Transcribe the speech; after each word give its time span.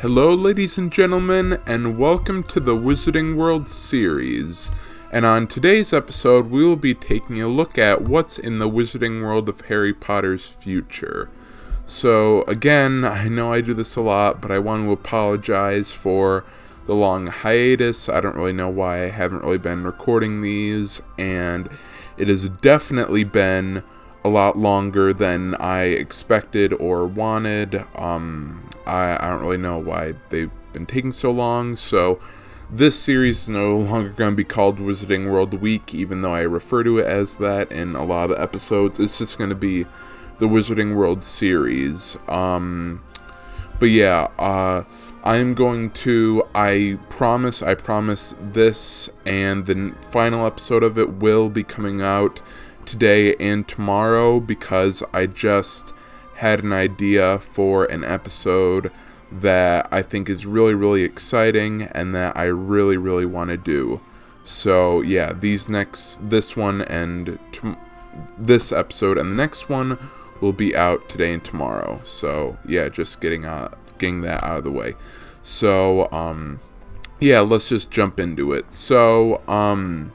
Hello, 0.00 0.32
ladies 0.32 0.78
and 0.78 0.90
gentlemen, 0.90 1.58
and 1.66 1.98
welcome 1.98 2.42
to 2.44 2.58
the 2.58 2.74
Wizarding 2.74 3.36
World 3.36 3.68
series. 3.68 4.70
And 5.12 5.26
on 5.26 5.46
today's 5.46 5.92
episode, 5.92 6.48
we 6.48 6.64
will 6.64 6.76
be 6.76 6.94
taking 6.94 7.42
a 7.42 7.48
look 7.48 7.76
at 7.76 8.00
what's 8.00 8.38
in 8.38 8.58
the 8.58 8.70
Wizarding 8.70 9.20
World 9.22 9.46
of 9.50 9.60
Harry 9.66 9.92
Potter's 9.92 10.50
future. 10.50 11.28
So, 11.84 12.44
again, 12.44 13.04
I 13.04 13.28
know 13.28 13.52
I 13.52 13.60
do 13.60 13.74
this 13.74 13.94
a 13.94 14.00
lot, 14.00 14.40
but 14.40 14.50
I 14.50 14.58
want 14.58 14.84
to 14.84 14.92
apologize 14.92 15.90
for 15.90 16.46
the 16.86 16.94
long 16.94 17.26
hiatus. 17.26 18.08
I 18.08 18.22
don't 18.22 18.36
really 18.36 18.54
know 18.54 18.70
why 18.70 19.04
I 19.04 19.10
haven't 19.10 19.42
really 19.42 19.58
been 19.58 19.84
recording 19.84 20.40
these, 20.40 21.02
and 21.18 21.68
it 22.16 22.28
has 22.28 22.48
definitely 22.48 23.24
been 23.24 23.82
a 24.24 24.28
lot 24.28 24.56
longer 24.56 25.12
than 25.12 25.54
I 25.56 25.84
expected 25.84 26.72
or 26.74 27.06
wanted. 27.06 27.84
Um, 27.94 28.68
I, 28.86 29.16
I 29.18 29.30
don't 29.30 29.40
really 29.40 29.56
know 29.56 29.78
why 29.78 30.14
they've 30.28 30.50
been 30.72 30.86
taking 30.86 31.12
so 31.12 31.30
long, 31.30 31.76
so 31.76 32.20
this 32.70 32.98
series 32.98 33.42
is 33.42 33.48
no 33.48 33.76
longer 33.78 34.10
going 34.10 34.32
to 34.32 34.36
be 34.36 34.44
called 34.44 34.78
Wizarding 34.78 35.30
World 35.30 35.54
Week, 35.54 35.94
even 35.94 36.22
though 36.22 36.34
I 36.34 36.42
refer 36.42 36.84
to 36.84 36.98
it 36.98 37.06
as 37.06 37.34
that 37.34 37.72
in 37.72 37.94
a 37.94 38.04
lot 38.04 38.30
of 38.30 38.36
the 38.36 38.42
episodes. 38.42 39.00
It's 39.00 39.18
just 39.18 39.38
going 39.38 39.50
to 39.50 39.56
be 39.56 39.86
the 40.38 40.46
Wizarding 40.46 40.94
World 40.94 41.24
series. 41.24 42.16
Um, 42.28 43.02
but 43.78 43.90
yeah, 43.90 44.28
uh, 44.38 44.84
I'm 45.24 45.54
going 45.54 45.90
to, 45.90 46.44
I 46.54 46.98
promise, 47.08 47.62
I 47.62 47.74
promise 47.74 48.34
this 48.38 49.10
and 49.26 49.66
the 49.66 49.94
final 50.10 50.46
episode 50.46 50.82
of 50.82 50.98
it 50.98 51.14
will 51.14 51.50
be 51.50 51.62
coming 51.62 52.00
out 52.00 52.40
today 52.86 53.34
and 53.36 53.66
tomorrow 53.66 54.40
because 54.40 55.02
I 55.12 55.26
just 55.26 55.92
had 56.36 56.64
an 56.64 56.72
idea 56.72 57.38
for 57.38 57.84
an 57.84 58.02
episode 58.04 58.90
that 59.30 59.88
I 59.92 60.02
think 60.02 60.28
is 60.28 60.46
really, 60.46 60.74
really 60.74 61.02
exciting 61.02 61.82
and 61.82 62.14
that 62.14 62.36
I 62.36 62.44
really, 62.44 62.96
really 62.96 63.26
want 63.26 63.50
to 63.50 63.56
do. 63.56 64.00
So, 64.44 65.02
yeah, 65.02 65.32
these 65.32 65.68
next, 65.68 66.18
this 66.28 66.56
one 66.56 66.82
and 66.82 67.38
t- 67.52 67.76
this 68.36 68.72
episode 68.72 69.18
and 69.18 69.30
the 69.30 69.36
next 69.36 69.68
one 69.68 69.98
will 70.40 70.52
be 70.52 70.74
out 70.74 71.08
today 71.08 71.34
and 71.34 71.44
tomorrow. 71.44 72.00
So, 72.04 72.58
yeah, 72.66 72.88
just 72.88 73.20
getting, 73.20 73.44
uh, 73.44 73.74
getting 73.98 74.22
that 74.22 74.42
out 74.42 74.58
of 74.58 74.64
the 74.64 74.72
way. 74.72 74.94
So, 75.42 76.10
um, 76.10 76.58
yeah, 77.20 77.40
let's 77.40 77.68
just 77.68 77.90
jump 77.90 78.18
into 78.18 78.52
it. 78.52 78.72
So, 78.72 79.42
um, 79.46 80.12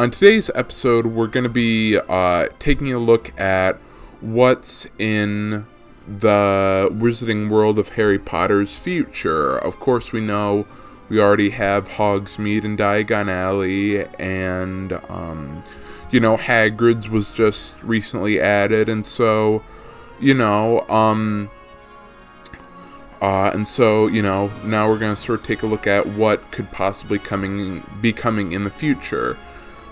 on 0.00 0.10
today's 0.10 0.50
episode, 0.54 1.04
we're 1.04 1.26
going 1.26 1.44
to 1.44 1.50
be 1.50 1.98
uh, 2.08 2.46
taking 2.58 2.90
a 2.90 2.98
look 2.98 3.38
at 3.38 3.76
what's 4.22 4.86
in 4.98 5.66
the 6.08 6.88
Wizarding 6.90 7.50
World 7.50 7.78
of 7.78 7.90
Harry 7.90 8.18
Potter's 8.18 8.78
future. 8.78 9.58
Of 9.58 9.78
course, 9.78 10.10
we 10.10 10.22
know 10.22 10.66
we 11.10 11.20
already 11.20 11.50
have 11.50 11.86
Hogsmeade 11.86 12.64
and 12.64 12.78
Diagon 12.78 13.28
Alley, 13.28 14.06
and, 14.18 14.94
um, 15.10 15.62
you 16.10 16.18
know, 16.18 16.38
Hagrid's 16.38 17.10
was 17.10 17.30
just 17.30 17.82
recently 17.82 18.40
added, 18.40 18.88
and 18.88 19.04
so, 19.04 19.62
you 20.18 20.32
know, 20.32 20.80
um, 20.88 21.50
uh, 23.20 23.50
and 23.52 23.68
so, 23.68 24.06
you 24.06 24.22
know, 24.22 24.50
now 24.64 24.88
we're 24.88 24.98
going 24.98 25.14
to 25.14 25.20
sort 25.20 25.40
of 25.40 25.46
take 25.46 25.62
a 25.62 25.66
look 25.66 25.86
at 25.86 26.06
what 26.06 26.50
could 26.52 26.72
possibly 26.72 27.18
coming 27.18 27.84
be 28.00 28.14
coming 28.14 28.52
in 28.52 28.64
the 28.64 28.70
future. 28.70 29.36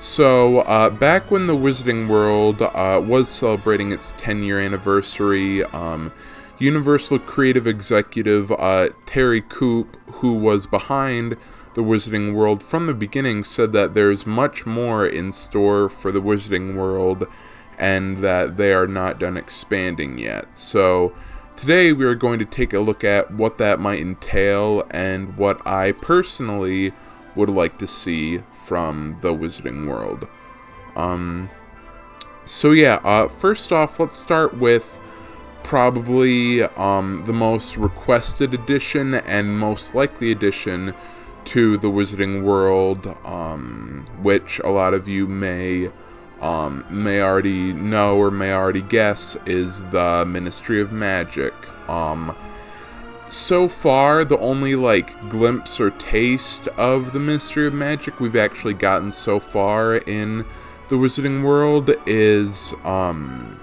So, 0.01 0.61
uh, 0.61 0.91
back 0.91 1.29
when 1.29 1.49
the 1.49 1.57
Wizarding 1.57 2.07
World 2.07 2.63
uh, 2.63 3.03
was 3.05 3.29
celebrating 3.29 3.91
its 3.91 4.15
10 4.17 4.45
year 4.45 4.61
anniversary, 4.61 5.65
um, 5.65 6.13
Universal 6.61 7.19
creative 7.21 7.67
executive 7.67 8.53
uh, 8.53 8.91
Thierry 9.07 9.41
Coup, 9.41 9.89
who 10.07 10.35
was 10.35 10.69
behind 10.69 11.37
the 11.75 11.83
Wizarding 11.83 12.33
World 12.33 12.63
from 12.63 12.87
the 12.87 12.95
beginning, 12.95 13.43
said 13.43 13.73
that 13.73 13.95
there's 13.95 14.25
much 14.25 14.65
more 14.67 15.05
in 15.05 15.33
store 15.33 15.89
for 15.89 16.13
the 16.13 16.23
Wizarding 16.23 16.77
World 16.77 17.27
and 17.77 18.19
that 18.19 18.57
they 18.57 18.73
are 18.73 18.87
not 18.87 19.19
done 19.19 19.37
expanding 19.37 20.17
yet. 20.17 20.57
So, 20.57 21.13
today 21.57 21.93
we 21.93 22.05
are 22.05 22.15
going 22.15 22.39
to 22.39 22.45
take 22.45 22.73
a 22.73 22.79
look 22.79 23.03
at 23.03 23.33
what 23.33 23.59
that 23.59 23.81
might 23.81 24.01
entail 24.01 24.85
and 24.93 25.37
what 25.37 25.65
I 25.67 25.91
personally 25.91 26.93
would 27.35 27.51
like 27.51 27.79
to 27.79 27.87
see 27.89 28.43
from 28.69 29.17
the 29.23 29.35
Wizarding 29.35 29.89
World. 29.89 30.29
Um, 30.95 31.49
so 32.45 32.73
yeah, 32.73 33.01
uh, 33.03 33.29
first 33.29 33.73
off, 33.73 33.99
let's 33.99 34.17
start 34.17 34.59
with 34.59 34.99
probably 35.63 36.63
um, 36.63 37.23
the 37.27 37.33
most 37.33 37.79
requested 37.79 38.53
edition 38.53 39.15
and 39.15 39.59
most 39.59 39.95
likely 39.95 40.31
edition 40.31 40.95
to 41.45 41.79
the 41.79 41.89
Wizarding 41.89 42.43
World, 42.43 43.07
um, 43.25 44.05
which 44.21 44.59
a 44.61 44.69
lot 44.69 44.93
of 44.93 45.09
you 45.09 45.27
may 45.27 45.91
um, 46.41 46.85
may 46.91 47.21
already 47.21 47.73
know 47.73 48.17
or 48.17 48.31
may 48.31 48.53
already 48.53 48.83
guess 48.83 49.37
is 49.47 49.83
the 49.87 50.25
Ministry 50.27 50.81
of 50.81 50.93
Magic. 50.93 51.55
Um, 51.89 52.37
so 53.29 53.69
far, 53.69 54.25
the 54.25 54.39
only 54.39 54.75
like 54.75 55.29
glimpse 55.29 55.81
or 55.81 55.91
taste 55.91 56.69
of 56.69 57.13
the 57.13 57.21
Ministry 57.21 57.67
of 57.67 57.75
Magic 57.75 58.21
we've 58.21 58.37
actually 58.37 58.75
gotten 58.75 59.13
so 59.13 59.39
far 59.39 59.97
in 59.97 60.45
the 60.89 60.97
Wizarding 60.97 61.43
World 61.43 61.91
is 62.07 62.75
um 62.85 63.61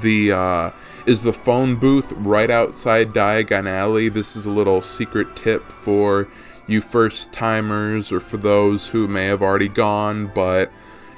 the 0.00 0.32
uh 0.32 0.70
is 1.06 1.22
the 1.22 1.32
phone 1.32 1.76
booth 1.76 2.12
right 2.12 2.50
outside 2.50 3.12
Diagon 3.12 3.68
Alley. 3.68 4.08
This 4.08 4.36
is 4.36 4.46
a 4.46 4.50
little 4.50 4.82
secret 4.82 5.34
tip 5.34 5.70
for 5.72 6.28
you 6.66 6.80
first 6.80 7.32
timers 7.32 8.10
or 8.12 8.20
for 8.20 8.36
those 8.36 8.88
who 8.88 9.08
may 9.08 9.26
have 9.26 9.42
already 9.42 9.68
gone 9.68 10.30
but 10.34 10.70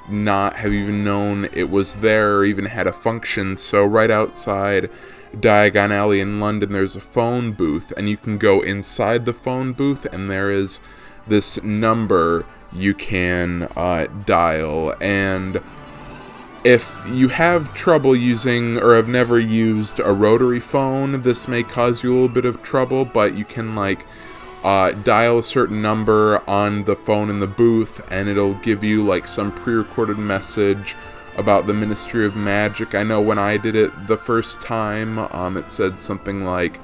not 0.07 0.55
have 0.55 0.73
even 0.73 1.03
known 1.03 1.45
it 1.53 1.69
was 1.69 1.95
there 1.95 2.37
or 2.37 2.45
even 2.45 2.65
had 2.65 2.87
a 2.87 2.93
function. 2.93 3.57
So 3.57 3.85
right 3.85 4.09
outside 4.09 4.89
Diagon 5.35 5.91
Alley 5.91 6.19
in 6.19 6.39
London, 6.39 6.71
there's 6.71 6.95
a 6.95 7.01
phone 7.01 7.51
booth, 7.51 7.93
and 7.95 8.09
you 8.09 8.17
can 8.17 8.37
go 8.37 8.61
inside 8.61 9.25
the 9.25 9.33
phone 9.33 9.73
booth, 9.73 10.05
and 10.05 10.29
there 10.29 10.49
is 10.49 10.79
this 11.27 11.61
number 11.61 12.45
you 12.73 12.93
can 12.93 13.63
uh, 13.75 14.07
dial. 14.25 14.95
And 14.99 15.61
if 16.63 17.03
you 17.07 17.29
have 17.29 17.73
trouble 17.73 18.15
using 18.15 18.77
or 18.77 18.95
have 18.95 19.07
never 19.07 19.39
used 19.39 19.99
a 19.99 20.11
rotary 20.11 20.59
phone, 20.59 21.21
this 21.21 21.47
may 21.47 21.63
cause 21.63 22.03
you 22.03 22.11
a 22.11 22.13
little 22.13 22.29
bit 22.29 22.45
of 22.45 22.61
trouble, 22.63 23.05
but 23.05 23.35
you 23.35 23.45
can 23.45 23.75
like 23.75 24.05
uh, 24.63 24.91
dial 24.91 25.39
a 25.39 25.43
certain 25.43 25.81
number 25.81 26.41
on 26.49 26.83
the 26.83 26.95
phone 26.95 27.29
in 27.29 27.39
the 27.39 27.47
booth, 27.47 28.01
and 28.11 28.27
it'll 28.27 28.55
give 28.55 28.83
you 28.83 29.03
like 29.03 29.27
some 29.27 29.51
pre 29.51 29.75
recorded 29.75 30.17
message 30.17 30.95
about 31.37 31.67
the 31.67 31.73
Ministry 31.73 32.25
of 32.25 32.35
Magic. 32.35 32.95
I 32.95 33.03
know 33.03 33.21
when 33.21 33.39
I 33.39 33.57
did 33.57 33.75
it 33.75 34.07
the 34.07 34.17
first 34.17 34.61
time, 34.61 35.19
um, 35.19 35.57
it 35.57 35.71
said 35.71 35.99
something 35.99 36.43
like 36.43 36.79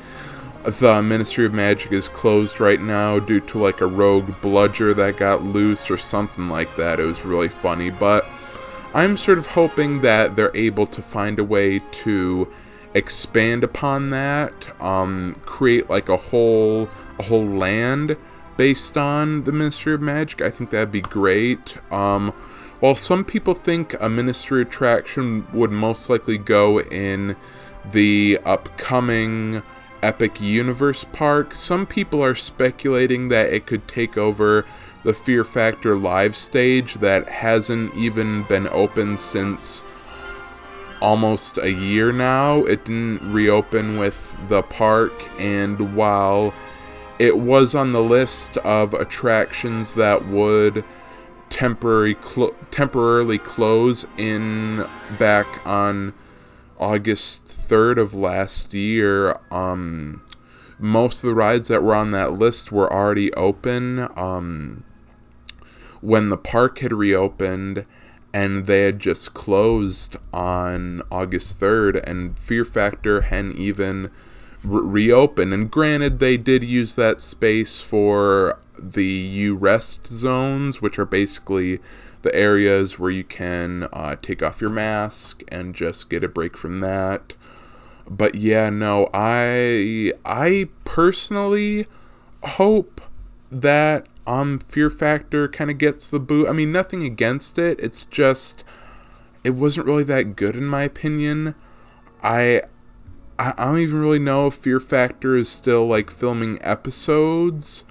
the 0.63 1.01
Ministry 1.01 1.45
of 1.45 1.53
Magic 1.53 1.91
is 1.91 2.07
closed 2.07 2.59
right 2.59 2.81
now 2.81 3.19
due 3.19 3.39
to 3.41 3.59
like 3.59 3.81
a 3.81 3.87
rogue 3.87 4.41
bludger 4.41 4.93
that 4.95 5.17
got 5.17 5.43
loose 5.43 5.91
or 5.91 5.97
something 5.97 6.49
like 6.49 6.75
that. 6.75 6.99
It 6.99 7.05
was 7.05 7.23
really 7.23 7.49
funny, 7.49 7.89
but 7.89 8.25
I'm 8.93 9.17
sort 9.17 9.37
of 9.37 9.47
hoping 9.47 10.01
that 10.01 10.35
they're 10.35 10.55
able 10.55 10.87
to 10.87 11.01
find 11.01 11.37
a 11.37 11.43
way 11.43 11.79
to 11.79 12.51
expand 12.93 13.63
upon 13.63 14.09
that, 14.11 14.69
um, 14.81 15.39
create 15.45 15.89
like 15.89 16.09
a 16.09 16.17
whole 16.17 16.89
a 17.19 17.23
whole 17.23 17.45
land 17.45 18.17
based 18.57 18.97
on 18.97 19.43
the 19.43 19.51
Ministry 19.51 19.93
of 19.93 20.01
Magic. 20.01 20.41
I 20.41 20.49
think 20.49 20.69
that'd 20.69 20.91
be 20.91 21.01
great. 21.01 21.77
Um, 21.91 22.33
while 22.79 22.95
some 22.95 23.23
people 23.23 23.53
think 23.53 23.95
a 23.99 24.09
ministry 24.09 24.61
attraction 24.61 25.47
would 25.53 25.71
most 25.71 26.09
likely 26.09 26.37
go 26.37 26.81
in 26.81 27.35
the 27.91 28.39
upcoming 28.45 29.61
Epic 30.01 30.39
Universe 30.39 31.05
Park, 31.11 31.55
some 31.55 31.85
people 31.85 32.23
are 32.23 32.35
speculating 32.35 33.29
that 33.29 33.51
it 33.51 33.65
could 33.65 33.87
take 33.87 34.17
over 34.17 34.65
the 35.03 35.13
Fear 35.13 35.43
Factor 35.43 35.95
live 35.95 36.35
stage 36.35 36.95
that 36.95 37.27
hasn't 37.27 37.93
even 37.95 38.43
been 38.43 38.67
open 38.67 39.17
since 39.17 39.83
almost 41.01 41.57
a 41.57 41.71
year 41.71 42.11
now. 42.11 42.65
It 42.65 42.85
didn't 42.85 43.31
reopen 43.31 43.97
with 43.97 44.35
the 44.47 44.63
park, 44.63 45.13
and 45.39 45.95
while 45.95 46.53
it 47.19 47.37
was 47.37 47.75
on 47.75 47.91
the 47.91 48.03
list 48.03 48.57
of 48.57 48.93
attractions 48.93 49.93
that 49.93 50.27
would 50.27 50.83
temporary 51.49 52.15
clo- 52.15 52.55
temporarily 52.71 53.37
close 53.37 54.05
in 54.17 54.85
back 55.17 55.65
on 55.65 56.13
August 56.79 57.45
3rd 57.45 57.97
of 57.97 58.13
last 58.13 58.73
year. 58.73 59.39
Um, 59.51 60.21
most 60.77 61.23
of 61.23 61.27
the 61.27 61.35
rides 61.35 61.69
that 61.69 61.83
were 61.83 61.95
on 61.95 62.11
that 62.11 62.33
list 62.33 62.71
were 62.71 62.91
already 62.91 63.33
open 63.33 64.07
um, 64.17 64.83
when 66.01 66.29
the 66.29 66.37
park 66.37 66.79
had 66.79 66.91
reopened 66.91 67.85
and 68.33 68.65
they 68.65 68.83
had 68.83 68.99
just 68.99 69.33
closed 69.33 70.17
on 70.33 71.01
August 71.09 71.59
3rd 71.59 72.03
and 72.05 72.37
Fear 72.37 72.65
Factor 72.65 73.21
hadn't 73.21 73.55
even 73.55 74.11
re- 74.65 75.03
reopen. 75.07 75.53
And 75.53 75.69
granted, 75.69 76.19
they 76.19 76.37
did 76.37 76.63
use 76.63 76.95
that 76.95 77.19
space 77.19 77.79
for 77.79 78.59
the 78.77 79.05
U 79.05 79.55
rest 79.55 80.07
zones, 80.07 80.81
which 80.81 80.99
are 80.99 81.05
basically 81.05 81.79
the 82.21 82.35
areas 82.35 82.97
where 82.97 83.11
you 83.11 83.23
can 83.23 83.87
uh, 83.93 84.15
take 84.21 84.41
off 84.41 84.59
your 84.61 84.69
mask 84.69 85.43
and 85.49 85.75
just 85.75 86.09
get 86.09 86.23
a 86.23 86.27
break 86.27 86.57
from 86.57 86.79
that. 86.79 87.33
But 88.09 88.35
yeah, 88.35 88.69
no, 88.69 89.09
I 89.13 90.13
I 90.25 90.69
personally 90.83 91.87
hope 92.43 93.01
that 93.51 94.07
um 94.27 94.59
Fear 94.59 94.89
Factor 94.89 95.47
kind 95.47 95.71
of 95.71 95.77
gets 95.77 96.07
the 96.07 96.19
boot. 96.19 96.47
I 96.47 96.51
mean, 96.51 96.71
nothing 96.71 97.03
against 97.03 97.57
it. 97.57 97.79
It's 97.79 98.05
just 98.05 98.63
it 99.43 99.51
wasn't 99.51 99.87
really 99.87 100.03
that 100.03 100.35
good 100.35 100.55
in 100.55 100.65
my 100.65 100.83
opinion. 100.83 101.55
I 102.23 102.63
I, 103.37 103.53
don't 103.57 103.79
even 103.79 103.99
really 103.99 104.19
know 104.19 104.47
if 104.47 104.55
Fear 104.55 104.79
Factor 104.79 105.35
is 105.35 105.49
still 105.49 105.85
like 105.87 106.09
filming 106.09 106.57
episodes. 106.61 107.83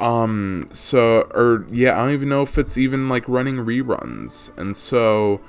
Um, 0.00 0.66
so, 0.70 1.22
or 1.34 1.66
yeah, 1.68 1.96
I 1.96 2.04
don't 2.04 2.14
even 2.14 2.28
know 2.28 2.42
if 2.42 2.58
it's 2.58 2.76
even 2.76 3.08
like 3.08 3.28
running 3.28 3.56
reruns. 3.56 4.56
And 4.58 4.76
so, 4.76 5.40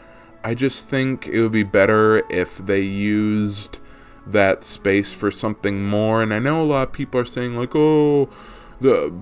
I 0.44 0.56
just 0.56 0.88
think 0.88 1.28
it 1.28 1.42
would 1.42 1.52
be 1.52 1.64
better 1.64 2.24
if 2.30 2.58
they 2.58 2.82
used 2.82 3.80
that 4.26 4.64
space 4.64 5.14
for 5.14 5.32
something 5.32 5.84
more. 5.84 6.22
And 6.22 6.34
I 6.34 6.40
know 6.40 6.62
a 6.62 6.66
lot 6.66 6.88
of 6.90 6.94
people 6.94 7.20
are 7.20 7.26
saying, 7.26 7.56
like, 7.56 7.76
oh, 7.76 8.30
the 8.80 9.22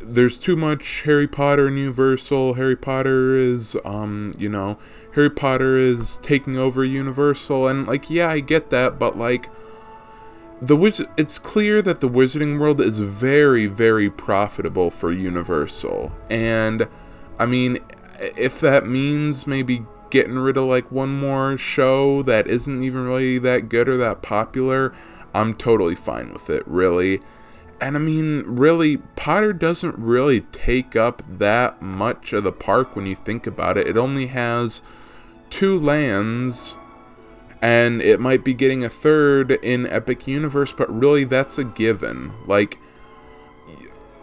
there's 0.00 0.38
too 0.38 0.56
much 0.56 1.02
Harry 1.02 1.28
Potter 1.28 1.68
in 1.68 1.76
Universal. 1.76 2.54
Harry 2.54 2.76
Potter 2.76 3.34
is, 3.34 3.76
um, 3.84 4.32
you 4.38 4.48
know, 4.48 4.78
Harry 5.14 5.30
Potter 5.30 5.76
is 5.76 6.18
taking 6.22 6.56
over 6.56 6.84
Universal, 6.84 7.68
and 7.68 7.86
like, 7.86 8.10
yeah, 8.10 8.28
I 8.28 8.40
get 8.40 8.70
that, 8.70 8.98
but 8.98 9.16
like, 9.16 9.48
the 10.60 10.76
wiz- 10.76 11.06
it's 11.16 11.38
clear 11.38 11.82
that 11.82 12.00
the 12.00 12.08
Wizarding 12.08 12.58
World 12.58 12.80
is 12.80 12.98
very, 13.00 13.66
very 13.66 14.10
profitable 14.10 14.90
for 14.90 15.12
Universal, 15.12 16.12
and 16.30 16.88
I 17.38 17.46
mean, 17.46 17.78
if 18.20 18.60
that 18.60 18.86
means 18.86 19.46
maybe 19.46 19.84
getting 20.10 20.38
rid 20.38 20.56
of 20.56 20.64
like 20.64 20.90
one 20.92 21.18
more 21.18 21.58
show 21.58 22.22
that 22.22 22.46
isn't 22.46 22.84
even 22.84 23.04
really 23.04 23.38
that 23.38 23.68
good 23.68 23.88
or 23.88 23.96
that 23.96 24.22
popular, 24.22 24.94
I'm 25.34 25.54
totally 25.54 25.96
fine 25.96 26.32
with 26.32 26.48
it, 26.48 26.62
really. 26.66 27.20
And 27.80 27.96
I 27.96 27.98
mean, 27.98 28.44
really, 28.46 28.98
Potter 29.16 29.52
doesn't 29.52 29.98
really 29.98 30.42
take 30.52 30.94
up 30.94 31.22
that 31.28 31.82
much 31.82 32.32
of 32.32 32.44
the 32.44 32.52
park 32.52 32.94
when 32.94 33.06
you 33.06 33.16
think 33.16 33.46
about 33.46 33.76
it. 33.76 33.88
It 33.88 33.96
only 33.96 34.28
has 34.28 34.80
two 35.54 35.78
lands, 35.78 36.76
and 37.62 38.02
it 38.02 38.18
might 38.18 38.42
be 38.42 38.52
getting 38.52 38.82
a 38.82 38.88
third 38.88 39.52
in 39.52 39.86
Epic 39.86 40.26
Universe, 40.26 40.72
but 40.72 40.92
really, 40.92 41.22
that's 41.22 41.58
a 41.58 41.64
given. 41.64 42.34
Like, 42.44 42.80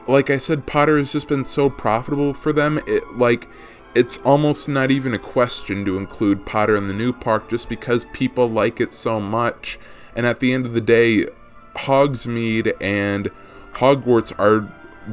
like 0.09 0.29
I 0.29 0.37
said, 0.37 0.67
Potter 0.67 0.97
has 0.97 1.13
just 1.13 1.29
been 1.29 1.45
so 1.45 1.69
profitable 1.69 2.33
for 2.33 2.51
them. 2.51 2.81
It 2.85 3.15
like 3.15 3.47
it's 3.95 4.17
almost 4.19 4.67
not 4.67 4.91
even 4.91 5.13
a 5.13 5.17
question 5.17 5.85
to 5.85 5.97
include 5.97 6.45
Potter 6.45 6.75
in 6.75 6.89
the 6.89 6.93
new 6.93 7.13
park 7.13 7.49
just 7.49 7.69
because 7.69 8.05
people 8.11 8.49
like 8.49 8.81
it 8.81 8.93
so 8.93 9.21
much. 9.21 9.79
And 10.17 10.25
at 10.25 10.41
the 10.41 10.53
end 10.53 10.65
of 10.65 10.73
the 10.73 10.81
day, 10.81 11.27
Hogsmeade 11.75 12.73
and 12.81 13.31
Hogwarts 13.75 14.37
are 14.37 14.63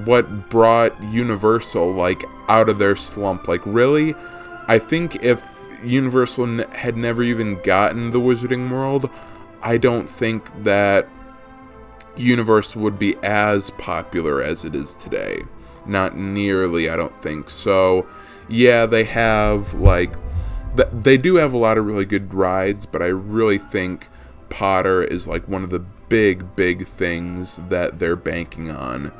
what 0.04 0.50
brought 0.50 1.00
Universal 1.00 1.92
like 1.92 2.24
out 2.48 2.68
of 2.68 2.80
their 2.80 2.96
slump. 2.96 3.46
Like 3.46 3.64
really, 3.64 4.16
I 4.66 4.80
think 4.80 5.22
if 5.22 5.57
Universal 5.82 6.64
had 6.72 6.96
never 6.96 7.22
even 7.22 7.60
gotten 7.62 8.10
the 8.10 8.20
Wizarding 8.20 8.70
World, 8.70 9.10
I 9.62 9.76
don't 9.78 10.08
think 10.08 10.64
that 10.64 11.08
Universal 12.16 12.82
would 12.82 12.98
be 12.98 13.16
as 13.22 13.70
popular 13.72 14.42
as 14.42 14.64
it 14.64 14.74
is 14.74 14.96
today. 14.96 15.42
Not 15.86 16.16
nearly, 16.16 16.88
I 16.90 16.96
don't 16.96 17.18
think. 17.20 17.48
So, 17.48 18.06
yeah, 18.48 18.86
they 18.86 19.04
have 19.04 19.74
like 19.74 20.12
they 20.92 21.16
do 21.16 21.36
have 21.36 21.52
a 21.52 21.58
lot 21.58 21.78
of 21.78 21.86
really 21.86 22.04
good 22.04 22.34
rides, 22.34 22.86
but 22.86 23.02
I 23.02 23.06
really 23.06 23.58
think 23.58 24.08
Potter 24.50 25.02
is 25.02 25.26
like 25.26 25.48
one 25.48 25.64
of 25.64 25.70
the 25.70 25.80
big, 25.80 26.54
big 26.56 26.86
things 26.86 27.60
that 27.68 27.98
they're 27.98 28.16
banking 28.16 28.70
on. 28.70 29.12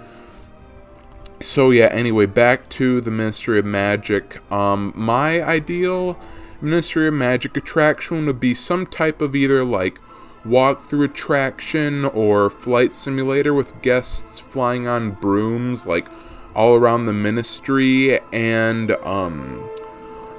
So 1.41 1.71
yeah, 1.71 1.87
anyway, 1.87 2.27
back 2.27 2.69
to 2.71 3.01
the 3.01 3.11
Ministry 3.11 3.59
of 3.59 3.65
Magic. 3.65 4.41
Um, 4.51 4.93
my 4.97 5.43
ideal 5.43 6.19
Ministry 6.61 7.09
of 7.09 7.15
Magic 7.15 7.57
attraction 7.57 8.27
would 8.27 8.41
be 8.41 8.55
some 8.55 8.87
type 8.87 9.21
of 9.23 9.35
either 9.37 9.65
like 9.65 10.01
walk-through 10.45 11.05
attraction 11.05 12.05
or 12.05 12.51
flight 12.51 12.93
simulator 12.93 13.55
with 13.55 13.81
guests 13.83 14.41
flying 14.41 14.87
on 14.87 15.13
brooms 15.13 15.87
like 15.87 16.09
all 16.55 16.75
around 16.75 17.07
the 17.07 17.13
ministry. 17.13 18.19
And 18.33 18.93
um 18.93 19.69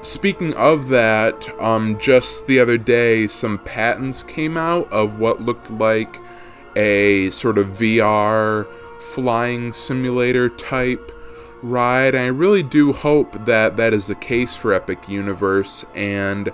Speaking 0.02 0.54
of 0.54 0.88
that, 0.90 1.50
um, 1.60 2.00
just 2.00 2.48
the 2.48 2.58
other 2.58 2.78
day, 2.78 3.28
some 3.28 3.60
patents 3.60 4.24
came 4.24 4.56
out 4.56 4.90
of 4.94 5.20
what 5.20 5.42
looked 5.42 5.70
like 5.70 6.22
a 6.78 7.30
sort 7.32 7.58
of 7.58 7.68
VR 7.68 8.66
flying 9.02 9.74
simulator 9.74 10.48
type 10.48 11.12
ride. 11.62 12.16
And 12.16 12.24
I 12.24 12.28
really 12.28 12.64
do 12.64 12.94
hope 12.94 13.46
that 13.46 13.78
that 13.78 13.94
is 13.94 14.08
the 14.08 14.16
case 14.16 14.56
for 14.56 14.74
Epic 14.74 15.08
Universe. 15.08 15.86
And 15.96 16.52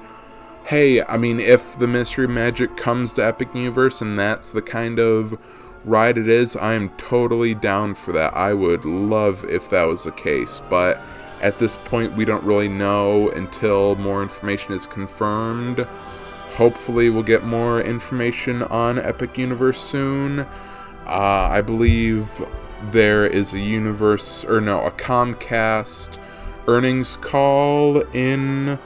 hey, 0.66 1.04
I 1.04 1.18
mean, 1.18 1.40
if 1.40 1.78
the 1.78 1.88
Ministry 1.88 2.28
Magic 2.28 2.76
comes 2.76 3.14
to 3.14 3.26
Epic 3.26 3.54
Universe 3.54 4.02
and 4.02 4.18
that's 4.18 4.52
the 4.52 4.62
kind 4.62 5.00
of 5.00 5.40
ride 5.84 6.18
it 6.18 6.28
is, 6.28 6.56
I 6.56 6.74
am 6.74 6.90
totally 6.98 7.54
down 7.54 7.96
for 7.96 8.12
that. 8.14 8.36
I 8.36 8.54
would 8.54 8.86
love 8.86 9.46
if 9.46 9.70
that 9.70 9.86
was 9.86 10.04
the 10.04 10.12
case. 10.12 10.62
But 10.70 11.00
at 11.42 11.60
this 11.60 11.78
point, 11.78 12.14
we 12.14 12.26
don't 12.26 12.44
really 12.44 12.70
know 12.70 13.30
until 13.30 13.96
more 13.98 14.24
information 14.24 14.74
is 14.74 14.88
confirmed. 14.88 15.80
Hopefully, 16.56 17.10
we'll 17.10 17.24
get 17.24 17.44
more 17.44 17.82
information 17.82 18.64
on 18.64 18.98
Epic 18.98 19.38
Universe 19.38 19.80
soon. 19.80 20.40
Uh, 21.06 21.48
I 21.52 21.62
believe 21.62 22.44
there 22.92 23.26
is 23.26 23.54
a 23.54 23.60
universe, 23.60 24.44
or 24.46 24.62
no, 24.62 24.82
a 24.82 24.92
Comcast 24.92 26.18
earnings 26.68 27.18
call 27.18 28.02
in 28.14 28.80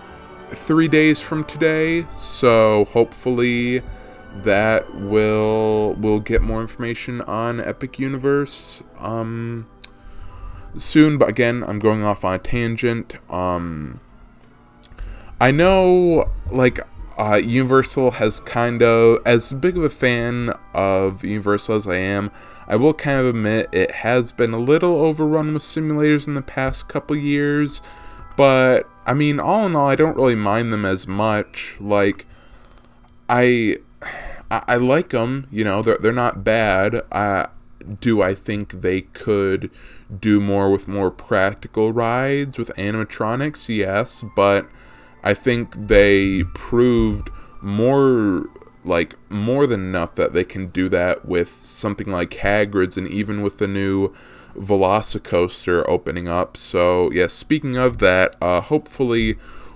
three 0.51 0.87
days 0.87 1.19
from 1.19 1.43
today. 1.43 2.05
So 2.11 2.85
hopefully 2.85 3.83
that 4.33 4.93
will 4.95 5.95
will 5.95 6.19
get 6.19 6.41
more 6.41 6.61
information 6.61 7.21
on 7.21 7.59
Epic 7.59 7.99
Universe. 7.99 8.83
Um, 8.99 9.67
soon, 10.77 11.17
but 11.17 11.29
again, 11.29 11.63
I'm 11.63 11.79
going 11.79 12.03
off 12.03 12.23
on 12.23 12.33
a 12.35 12.39
tangent. 12.39 13.15
Um, 13.31 13.99
I 15.41 15.51
know, 15.51 16.29
like, 16.51 16.79
uh, 17.19 17.35
Universal 17.35 18.11
has 18.11 18.39
kind 18.39 18.81
of, 18.81 19.19
as 19.25 19.53
big 19.53 19.77
of 19.77 19.83
a 19.83 19.89
fan 19.89 20.53
of 20.73 21.23
Universal 21.23 21.75
as 21.75 21.87
I 21.87 21.97
am, 21.97 22.31
I 22.67 22.77
will 22.77 22.93
kind 22.93 23.19
of 23.19 23.27
admit 23.27 23.67
it 23.71 23.91
has 23.91 24.31
been 24.31 24.53
a 24.53 24.57
little 24.57 24.95
overrun 25.01 25.53
with 25.53 25.63
simulators 25.63 26.27
in 26.27 26.33
the 26.33 26.41
past 26.41 26.87
couple 26.87 27.15
years. 27.15 27.81
But, 28.37 28.89
I 29.05 29.13
mean, 29.13 29.39
all 29.39 29.65
in 29.65 29.75
all, 29.75 29.87
I 29.87 29.95
don't 29.95 30.15
really 30.15 30.35
mind 30.35 30.71
them 30.71 30.85
as 30.85 31.07
much. 31.07 31.75
Like, 31.79 32.25
I. 33.29 33.77
I, 34.51 34.77
like 34.77 35.11
them, 35.11 35.45
you 35.51 35.63
know, 35.63 35.83
they're, 35.83 35.99
they're 36.01 36.11
not 36.11 36.43
bad. 36.43 37.03
I, 37.11 37.49
do 38.01 38.23
I 38.23 38.33
think 38.33 38.81
they 38.81 39.01
could 39.01 39.69
do 40.19 40.39
more 40.39 40.71
with 40.71 40.87
more 40.87 41.11
practical 41.11 41.93
rides 41.93 42.57
with 42.57 42.69
animatronics? 42.69 43.69
Yes, 43.69 44.23
but 44.35 44.67
I 45.23 45.33
think 45.33 45.87
they 45.87 46.43
proved 46.53 47.29
more 47.61 48.49
like 48.85 49.15
more 49.29 49.67
than 49.67 49.81
enough 49.81 50.15
that 50.15 50.33
they 50.33 50.43
can 50.43 50.67
do 50.67 50.87
that 50.89 51.25
with 51.25 51.49
something 51.49 52.07
like 52.07 52.31
Hagrid's 52.31 52.97
and 52.97 53.07
even 53.07 53.41
with 53.41 53.57
the 53.57 53.67
new 53.67 54.13
Velocicoaster 54.55 55.83
opening 55.87 56.27
up. 56.27 56.57
So, 56.57 57.11
yeah, 57.11 57.27
speaking 57.27 57.75
of 57.75 57.99
that, 57.99 58.35
uh, 58.41 58.61
hopefully 58.61 59.35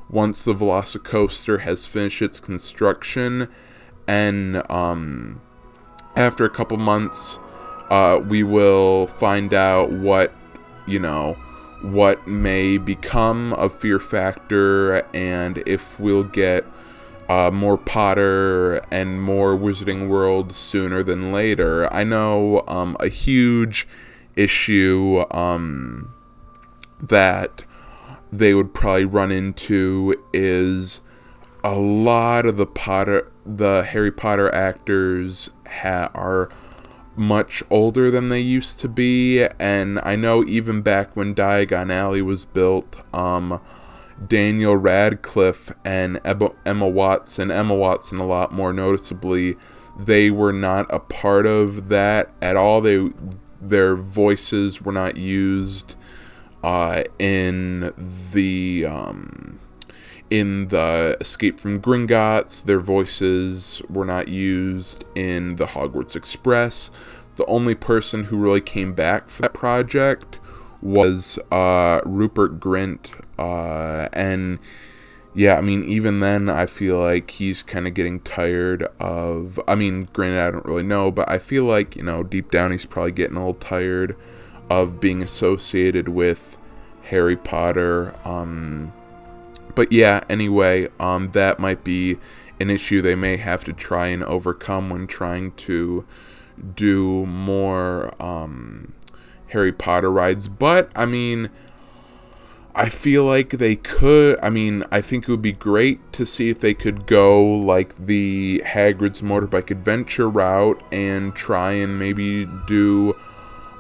once 0.09 0.45
the 0.45 0.53
Velocicoaster 0.53 1.62
has 1.62 1.85
finished 1.85 2.21
its 2.21 2.39
construction 2.39 3.50
and 4.07 4.69
um, 4.71 5.41
after 6.15 6.45
a 6.45 6.50
couple 6.50 6.77
months 6.77 7.39
uh, 7.89 8.19
we 8.25 8.43
will 8.43 9.07
find 9.07 9.53
out 9.53 9.91
what 9.91 10.33
you 10.85 11.00
know 11.00 11.38
what 11.84 12.28
may 12.28 12.78
become 12.78 13.54
of 13.54 13.74
Fear 13.74 14.00
Factor 14.00 15.06
and 15.13 15.62
if 15.68 16.00
we'll 16.00 16.24
get 16.24 16.66
uh, 17.30 17.52
more 17.52 17.78
Potter 17.78 18.78
and 18.92 19.22
more 19.22 19.56
Wizarding 19.58 20.08
World 20.08 20.52
sooner 20.52 21.04
than 21.04 21.32
later. 21.32 21.92
I 21.94 22.04
know 22.04 22.63
um, 22.68 22.98
a 23.00 23.08
huge 23.08 23.88
issue 24.36 25.24
um, 25.32 26.13
that 27.02 27.63
they 28.32 28.54
would 28.54 28.74
probably 28.74 29.06
run 29.06 29.32
into 29.32 30.16
is 30.34 31.02
a 31.63 31.75
lot 31.75 32.46
of 32.46 32.58
the 32.58 32.66
Potter 32.66 33.32
the 33.46 33.84
Harry 33.84 34.12
Potter 34.12 34.54
actors 34.54 35.50
ha- 35.68 36.10
are 36.13 36.50
much 37.15 37.63
older 37.70 38.10
than 38.10 38.29
they 38.29 38.39
used 38.39 38.79
to 38.79 38.88
be, 38.88 39.46
and 39.60 40.00
I 40.03 40.15
know 40.15 40.43
even 40.43 40.82
back 40.82 41.15
when 41.15 41.36
Diagon 41.36 41.91
Alley 41.91 42.22
was 42.22 42.46
built, 42.46 43.00
um, 43.13 43.62
Daniel 44.27 44.75
Radcliffe 44.75 45.72
and 45.84 46.20
Emma 46.24 46.88
Watson, 46.88 47.51
Emma 47.51 47.75
Watson 47.75 48.20
a 48.20 48.25
lot 48.25 48.51
more 48.51 48.74
noticeably, 48.74 49.55
they 49.98 50.32
were 50.32 50.53
not 50.53 50.88
a 50.89 51.00
part 51.00 51.46
of 51.46 51.89
that 51.89 52.32
at 52.41 52.55
all. 52.55 52.82
They 52.82 53.10
their 53.62 53.96
voices 53.96 54.82
were 54.82 54.91
not 54.91 55.17
used 55.17 55.96
uh, 56.63 57.03
in 57.20 57.93
the 58.32 58.86
um, 58.86 59.60
in 60.34 60.70
the 60.70 61.16
Escape 61.22 61.60
from 61.60 61.80
Gringotts. 61.80 62.63
Their 62.63 62.80
voices 62.80 63.84
were 63.88 64.04
not 64.04 64.30
used 64.30 65.04
in 65.13 65.58
the 65.58 65.66
Hogwarts 65.68 66.16
Express. 66.16 66.90
The 67.36 67.46
only 67.46 67.75
person 67.75 68.24
who 68.24 68.38
really 68.38 68.60
came 68.60 68.94
back 68.94 69.30
for 69.30 69.44
that 69.44 69.54
project 69.54 70.40
was 70.82 71.38
uh, 71.52 72.02
Rupert 72.04 72.60
Grint, 72.60 73.12
uh, 73.38 74.10
and 74.12 74.58
yeah, 75.36 75.56
I 75.56 75.62
mean, 75.62 75.84
even 75.84 76.20
then, 76.20 76.50
I 76.50 76.66
feel 76.66 76.98
like 76.98 77.30
he's 77.30 77.62
kind 77.62 77.86
of 77.86 77.94
getting 77.94 78.20
tired 78.20 78.88
of. 79.00 79.60
I 79.68 79.75
mean, 79.75 80.08
granted, 80.13 80.42
I 80.42 80.50
don't 80.50 80.66
really 80.66 80.82
know, 80.82 81.12
but 81.12 81.30
I 81.30 81.38
feel 81.38 81.66
like, 81.66 81.96
you 81.96 82.04
know, 82.04 82.24
deep 82.24 82.50
down, 82.50 82.72
he's 82.72 82.86
probably 82.86 83.12
getting 83.12 83.38
a 83.38 83.40
little 83.40 83.54
tired 83.54 84.16
of 84.72 85.00
being 85.00 85.22
associated 85.22 86.10
with 86.10 86.58
Harry 87.04 87.36
Potter. 87.36 88.16
Um, 88.25 88.94
but 89.75 89.92
yeah, 89.92 90.24
anyway, 90.30 90.88
um, 91.00 91.32
that 91.32 91.60
might 91.60 91.84
be 91.84 92.18
an 92.60 92.70
issue 92.70 93.01
they 93.01 93.15
may 93.15 93.38
have 93.38 93.63
to 93.65 93.74
try 93.74 94.08
and 94.08 94.24
overcome 94.24 94.89
when 94.89 95.08
trying 95.08 95.51
to 95.53 96.06
do 96.75 97.25
more 97.25 98.13
um, 98.22 98.94
Harry 99.48 99.72
Potter 99.72 100.12
rides. 100.12 100.48
But, 100.48 100.92
I 100.96 101.06
mean, 101.06 101.50
I 102.75 102.89
feel 102.89 103.24
like 103.24 103.50
they 103.51 103.75
could. 103.75 104.39
I 104.42 104.50
mean, 104.50 104.84
I 104.92 105.01
think 105.01 105.27
it 105.27 105.32
would 105.32 105.42
be 105.42 105.51
great 105.51 106.12
to 106.13 106.25
see 106.25 106.50
if 106.50 106.60
they 106.60 106.74
could 106.74 107.06
go 107.06 107.44
like 107.44 107.96
the 107.98 108.63
Hagrid's 108.65 109.22
Motorbike 109.22 109.70
Adventure 109.70 110.30
route 110.30 110.82
and 110.92 111.36
try 111.36 111.72
and 111.74 112.00
maybe 112.00 112.48
do 112.65 113.15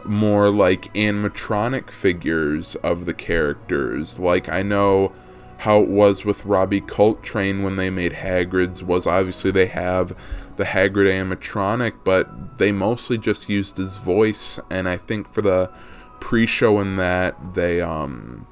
more 0.05 0.49
like 0.49 0.93
animatronic 0.93 1.89
figures 1.89 2.75
of 2.75 3.05
the 3.05 3.13
characters. 3.13 4.19
Like, 4.19 4.49
I 4.49 4.61
know 4.61 5.11
how 5.57 5.79
it 5.81 5.89
was 5.89 6.25
with 6.25 6.45
Robbie 6.45 6.81
Coltrane 6.81 7.63
when 7.63 7.75
they 7.75 7.89
made 7.89 8.13
Hagrid's 8.13 8.83
was 8.83 9.07
obviously 9.07 9.51
they 9.51 9.67
have 9.67 10.17
the 10.57 10.65
Hagrid 10.65 11.07
animatronic, 11.07 11.93
but 12.03 12.57
they 12.57 12.71
mostly 12.71 13.17
just 13.17 13.49
used 13.49 13.77
his 13.77 13.97
voice. 13.97 14.59
And 14.69 14.87
I 14.87 14.97
think 14.97 15.31
for 15.31 15.41
the 15.41 15.71
pre-show 16.19 16.79
in 16.79 16.95
that, 16.97 17.53
they 17.53 17.81
um 17.81 18.47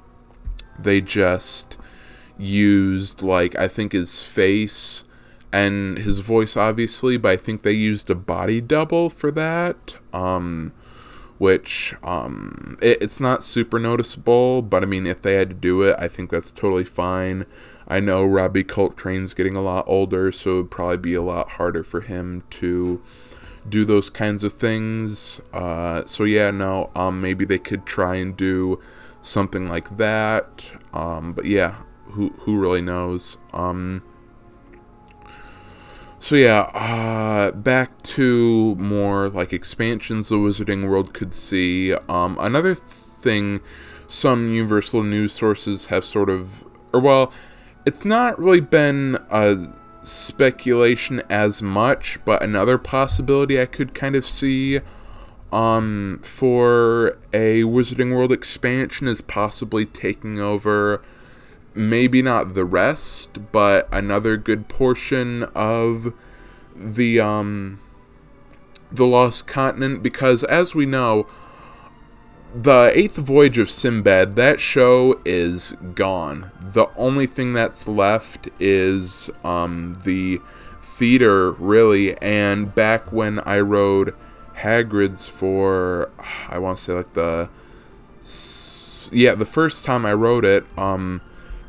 they 0.80 1.02
just 1.02 1.78
used 2.38 3.22
like 3.22 3.58
I 3.58 3.68
think 3.68 3.92
his 3.92 4.24
face 4.24 5.04
and 5.54 5.98
his 5.98 6.20
voice 6.20 6.56
obviously, 6.56 7.18
but 7.18 7.30
I 7.30 7.36
think 7.36 7.62
they 7.62 7.74
used 7.74 8.10
a 8.10 8.16
body 8.16 8.62
double 8.62 9.10
for 9.10 9.32
that. 9.32 9.98
Um 10.14 10.74
which 11.42 11.96
um 12.04 12.78
it, 12.84 13.02
it's 13.02 13.20
not 13.20 13.44
super 13.44 13.80
noticeable, 13.80 14.62
but 14.62 14.84
I 14.84 14.86
mean 14.86 15.08
if 15.08 15.24
they 15.24 15.34
had 15.34 15.50
to 15.50 15.56
do 15.56 15.82
it, 15.82 15.96
I 15.98 16.08
think 16.08 16.30
that's 16.30 16.52
totally 16.52 16.86
fine. 16.86 17.48
I 17.88 18.00
know 18.00 18.24
Robbie 18.24 18.64
Coltrane's 18.64 19.34
getting 19.34 19.56
a 19.56 19.62
lot 19.62 19.86
older, 19.88 20.32
so 20.32 20.52
it 20.52 20.56
would 20.58 20.72
probably 20.72 20.98
be 20.98 21.16
a 21.16 21.22
lot 21.24 21.50
harder 21.54 21.84
for 21.84 22.02
him 22.02 22.44
to 22.62 23.02
do 23.68 23.86
those 23.86 24.12
kinds 24.12 24.44
of 24.44 24.54
things. 24.54 25.42
Uh, 25.52 26.06
so 26.06 26.26
yeah, 26.26 26.52
no, 26.52 26.92
um, 26.96 27.20
maybe 27.20 27.44
they 27.44 27.58
could 27.58 27.88
try 27.88 28.18
and 28.18 28.38
do 28.38 28.80
something 29.24 29.68
like 29.68 29.98
that. 29.98 30.72
Um, 30.94 31.34
but 31.34 31.46
yeah, 31.46 31.78
who 32.12 32.30
who 32.42 32.60
really 32.60 32.84
knows? 32.84 33.38
Um, 33.52 34.04
so 36.32 36.38
yeah, 36.38 36.62
uh, 36.74 37.52
back 37.52 38.02
to 38.04 38.74
more 38.76 39.28
like 39.28 39.52
expansions 39.52 40.30
the 40.30 40.38
Wizarding 40.38 40.88
World 40.88 41.14
could 41.14 41.34
see. 41.34 41.94
Um, 42.08 42.38
another 42.40 42.74
thing 42.74 43.60
some 44.08 44.48
Universal 44.48 45.04
news 45.04 45.34
sources 45.34 45.88
have 45.88 46.06
sort 46.06 46.30
of, 46.30 46.64
or 46.94 47.02
well, 47.02 47.34
it's 47.86 48.06
not 48.06 48.40
really 48.40 48.62
been 48.62 49.18
a 49.30 49.74
speculation 50.04 51.22
as 51.30 51.62
much, 51.62 52.18
but 52.24 52.42
another 52.42 52.78
possibility 52.78 53.60
I 53.60 53.66
could 53.66 53.94
kind 53.94 54.16
of 54.16 54.26
see 54.26 54.80
um, 55.52 56.22
for 56.24 57.20
a 57.34 57.64
Wizarding 57.64 58.16
World 58.16 58.32
expansion 58.32 59.06
is 59.06 59.20
possibly 59.20 59.86
taking 59.86 60.40
over 60.40 61.02
maybe 61.74 62.22
not 62.22 62.54
the 62.54 62.66
rest, 62.66 63.52
but 63.52 63.88
another 63.92 64.38
good 64.38 64.68
portion 64.68 65.44
of 65.56 66.14
the 66.76 67.20
um 67.20 67.80
the 68.92 69.06
Lost 69.06 69.48
Continent 69.48 70.04
because 70.04 70.44
as 70.44 70.76
we 70.76 70.86
know, 70.86 71.28
the 72.54 72.92
Eighth 72.94 73.16
Voyage 73.16 73.58
of 73.58 73.70
Sinbad, 73.70 74.36
that 74.36 74.60
show 74.60 75.20
is 75.24 75.74
gone. 75.96 76.52
The 76.60 76.88
only 76.98 77.26
thing 77.26 77.54
that's 77.54 77.88
left 77.88 78.50
is 78.60 79.30
um 79.44 79.98
the 80.04 80.42
theater 80.82 81.52
really 81.54 82.18
and 82.18 82.74
back 82.74 83.12
when 83.12 83.40
I 83.40 83.60
rode 83.60 84.16
Hagrid's 84.58 85.28
for 85.28 86.10
I 86.50 86.58
want 86.58 86.78
to 86.78 86.84
say 86.84 86.94
like 86.94 87.14
the 87.14 87.50
yeah 89.12 89.36
the 89.36 89.46
first 89.46 89.86
time 89.86 90.06
I 90.06 90.14
rode 90.14 90.44
it 90.44 90.66
um 90.78 91.22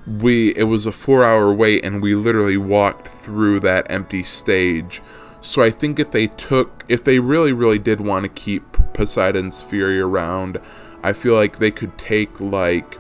we 0.07 0.55
it 0.57 0.65
was 0.65 0.87
a 0.87 0.93
4 0.93 1.25
hour 1.25 1.53
wait 1.53 1.85
and 1.85 2.03
we 2.03 2.15
literally 2.15 2.57
walked 2.57 3.09
through 3.09 3.61
that 3.61 3.87
empty 3.91 4.23
stage. 4.23 5.01
So 5.41 5.63
I 5.63 5.71
think 5.71 5.99
if 5.99 6.11
they 6.11 6.29
took 6.29 6.85
if 6.89 7.05
they 7.05 7.19
really 7.19 7.53
really 7.53 7.79
did 7.79 8.01
want 8.01 8.25
to 8.25 8.29
keep 8.29 8.79
Poseidon's 8.95 9.63
Fury 9.63 10.01
around 10.01 10.59
I 11.03 11.13
feel 11.13 11.35
like 11.35 11.59
they 11.59 11.71
could 11.71 11.97
take 11.99 12.41
like 12.41 12.99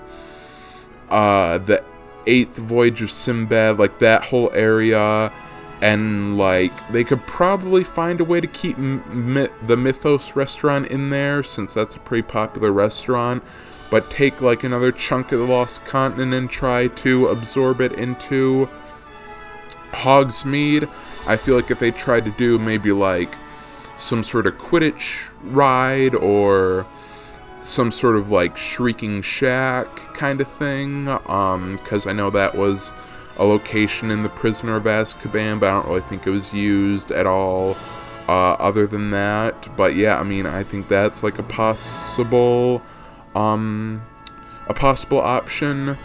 uh 1.11 1.59
the 1.59 1.85
eighth 2.27 2.57
voyage 2.57 3.03
of 3.03 3.11
Sinbad 3.11 3.79
like 3.79 3.99
that 3.99 4.25
whole 4.25 4.51
area 4.53 5.33
and 5.81 6.39
like 6.39 6.73
they 6.89 7.03
could 7.03 7.21
probably 7.27 7.83
find 7.83 8.21
a 8.21 8.25
way 8.25 8.41
to 8.41 8.47
keep 8.47 8.79
M- 8.79 9.49
the 9.67 9.77
Mythos 9.77 10.37
restaurant 10.37 10.87
in 10.87 11.11
there 11.11 11.43
since 11.43 11.75
that's 11.75 11.97
a 11.97 11.99
pretty 11.99 12.23
popular 12.23 12.73
restaurant 12.73 13.43
but 13.93 14.11
take 14.11 14.41
like 14.41 14.65
another 14.65 14.91
chunk 14.91 15.33
of 15.33 15.39
the 15.39 15.45
lost 15.45 15.85
continent 15.85 16.33
and 16.33 16.49
try 16.49 16.89
to 16.89 17.29
absorb 17.29 17.83
it 17.83 17.93
into 17.93 18.67
Hogsmeade 19.91 20.89
I 21.27 21.37
feel 21.37 21.55
like 21.57 21.71
if 21.71 21.79
they 21.79 21.91
tried 21.91 22.25
to 22.25 22.31
do 22.33 22.59
maybe 22.59 22.91
like 22.91 23.35
some 23.99 24.25
sort 24.25 24.47
of 24.47 24.55
Quidditch 24.55 25.31
ride 25.43 26.15
or 26.15 26.87
some 27.61 27.93
sort 27.93 28.17
of 28.17 28.31
like 28.31 28.57
Shrieking 28.57 29.21
Shack 29.21 29.95
kind 30.15 30.41
of 30.41 30.49
thing 30.49 31.07
um 31.27 31.79
cuz 31.85 32.07
I 32.07 32.15
know 32.15 32.31
that 32.31 32.55
was 32.55 32.93
a 33.37 33.45
location 33.45 34.11
in 34.11 34.23
the 34.23 34.29
Prisoner 34.31 34.77
of 34.77 34.85
Azkaban, 34.85 35.61
but 35.61 35.71
I 35.71 35.75
don't 35.75 35.89
really 35.89 36.01
think 36.03 36.27
it 36.27 36.31
was 36.31 36.53
used 36.53 37.11
at 37.11 37.27
all. 37.27 37.77
Uh, 38.29 38.55
other 38.61 38.87
than 38.87 39.11
that, 39.11 39.69
but 39.77 39.97
yeah, 39.97 40.19
I 40.19 40.23
mean, 40.23 40.47
I 40.47 40.63
think 40.63 40.87
that's 40.87 41.25
like 41.25 41.41
a 41.41 41.43
possible, 41.43 42.81
um, 43.35 44.03
a 44.69 44.75
possible 44.75 45.21
option 45.21 45.97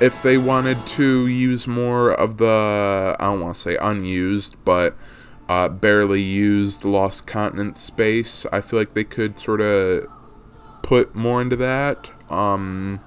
if 0.00 0.22
they 0.22 0.36
wanted 0.36 0.86
to 0.86 1.26
use 1.26 1.66
more 1.66 2.12
of 2.12 2.36
the 2.36 3.16
I 3.18 3.24
don't 3.24 3.40
want 3.40 3.54
to 3.56 3.60
say 3.60 3.76
unused, 3.80 4.56
but 4.64 4.96
uh, 5.48 5.68
barely 5.68 6.20
used 6.20 6.84
Lost 6.84 7.26
Continent 7.26 7.76
space. 7.76 8.46
I 8.52 8.60
feel 8.60 8.78
like 8.78 8.94
they 8.94 9.04
could 9.04 9.38
sort 9.38 9.60
of 9.60 10.06
put 10.82 11.14
more 11.14 11.40
into 11.40 11.56
that. 11.56 12.10
Um, 12.30 13.00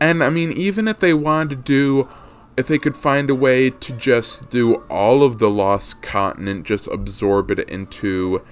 and 0.00 0.22
I 0.22 0.30
mean, 0.30 0.52
even 0.52 0.88
if 0.88 1.00
they 1.00 1.12
wanted 1.12 1.50
to 1.50 1.56
do, 1.56 2.08
if 2.56 2.66
they 2.66 2.78
could 2.78 2.96
find 2.96 3.28
a 3.30 3.34
way 3.34 3.70
to 3.70 3.92
just 3.92 4.50
do 4.50 4.76
all 4.88 5.22
of 5.22 5.38
the 5.38 5.50
Lost 5.50 6.02
Continent, 6.02 6.66
just 6.66 6.86
absorb 6.88 7.50
it 7.50 7.68
into 7.68 8.42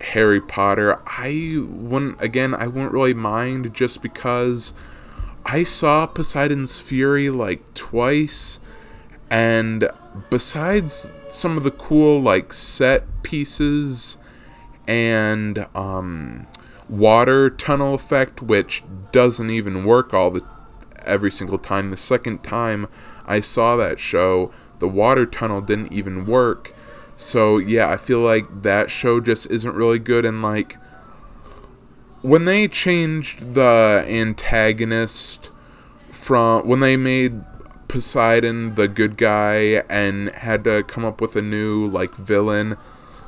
Harry 0.00 0.40
Potter, 0.40 1.00
I 1.06 1.56
wouldn't, 1.68 2.20
again, 2.22 2.54
I 2.54 2.66
wouldn't 2.66 2.92
really 2.92 3.14
mind 3.14 3.74
just 3.74 4.00
because 4.00 4.72
I 5.44 5.64
saw 5.64 6.06
Poseidon's 6.06 6.78
Fury 6.78 7.30
like 7.30 7.74
twice, 7.74 8.60
and 9.30 9.88
besides 10.30 11.08
some 11.28 11.56
of 11.56 11.64
the 11.64 11.70
cool, 11.70 12.20
like, 12.20 12.52
set 12.52 13.22
pieces 13.22 14.18
and, 14.86 15.66
um, 15.74 16.46
water 16.88 17.50
tunnel 17.50 17.94
effect, 17.94 18.40
which 18.40 18.82
doesn't 19.12 19.50
even 19.50 19.84
work 19.84 20.14
all 20.14 20.30
the 20.30 20.42
every 21.04 21.30
single 21.30 21.58
time. 21.58 21.90
The 21.90 21.96
second 21.96 22.42
time 22.42 22.86
I 23.26 23.40
saw 23.40 23.76
that 23.76 24.00
show, 24.00 24.50
the 24.78 24.88
water 24.88 25.26
tunnel 25.26 25.60
didn't 25.60 25.92
even 25.92 26.26
work. 26.26 26.74
So 27.18 27.58
yeah, 27.58 27.90
I 27.90 27.96
feel 27.96 28.20
like 28.20 28.62
that 28.62 28.92
show 28.92 29.20
just 29.20 29.50
isn't 29.50 29.74
really 29.74 29.98
good 29.98 30.24
and 30.24 30.40
like 30.40 30.76
when 32.22 32.44
they 32.44 32.68
changed 32.68 33.54
the 33.54 34.04
antagonist 34.08 35.50
from 36.12 36.66
when 36.66 36.78
they 36.78 36.96
made 36.96 37.42
Poseidon 37.88 38.76
the 38.76 38.86
good 38.86 39.16
guy 39.16 39.82
and 39.88 40.28
had 40.30 40.62
to 40.64 40.84
come 40.84 41.04
up 41.04 41.20
with 41.20 41.34
a 41.34 41.42
new 41.42 41.88
like 41.88 42.14
villain. 42.14 42.76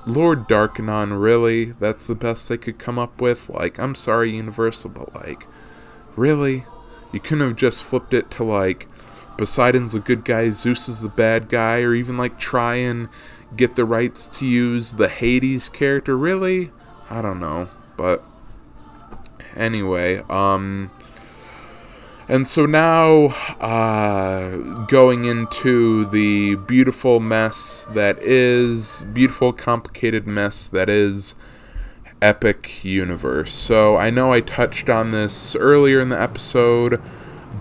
Lord 0.07 0.49
Darkenon, 0.49 1.21
really? 1.21 1.73
That's 1.73 2.07
the 2.07 2.15
best 2.15 2.49
they 2.49 2.59
could 2.59 2.79
come 2.79 2.99
up 2.99 3.21
with? 3.21 3.51
Like, 3.51 3.79
I'm 3.79 3.95
sorry, 3.95 4.31
Universal, 4.31 4.91
but 4.91 5.15
like, 5.15 5.47
really? 6.15 6.65
You 7.13 7.19
couldn't 7.19 7.47
have 7.47 7.57
just 7.57 7.83
flipped 7.83 8.15
it 8.15 8.31
to 8.33 8.45
like 8.45 8.87
Poseidon's 9.37 9.95
a 9.95 10.01
good 10.01 10.25
guy, 10.25 10.51
Zeus 10.51 10.89
is 10.89 11.01
the 11.01 11.09
bad 11.09 11.49
guy, 11.49 11.81
or 11.81 11.95
even 11.95 12.17
like 12.17 12.39
try 12.39 12.77
and 12.77 13.09
get 13.57 13.75
the 13.75 13.85
rights 13.85 14.29
to 14.29 14.47
use 14.47 14.93
the 14.93 15.09
Hades 15.09 15.69
character, 15.69 16.17
really? 16.17 16.71
I 17.09 17.23
don't 17.23 17.41
know. 17.41 17.69
But 17.97 18.25
anyway, 19.57 20.23
um 20.29 20.91
and 22.31 22.47
so 22.47 22.65
now, 22.65 23.35
uh, 23.59 24.57
going 24.87 25.25
into 25.25 26.05
the 26.05 26.55
beautiful 26.55 27.19
mess 27.19 27.89
that 27.93 28.21
is, 28.21 29.05
beautiful, 29.13 29.53
complicated 29.53 30.29
mess 30.29 30.69
that 30.69 30.89
is 30.89 31.35
Epic 32.23 32.85
Universe. 32.85 33.53
So 33.53 33.97
I 33.97 34.11
know 34.11 34.33
I 34.33 34.43
touched 34.43 34.89
on 34.89 35.11
this 35.11 35.57
earlier 35.57 36.01
in 36.01 36.11
the 36.11 36.23
episode, 36.23 37.03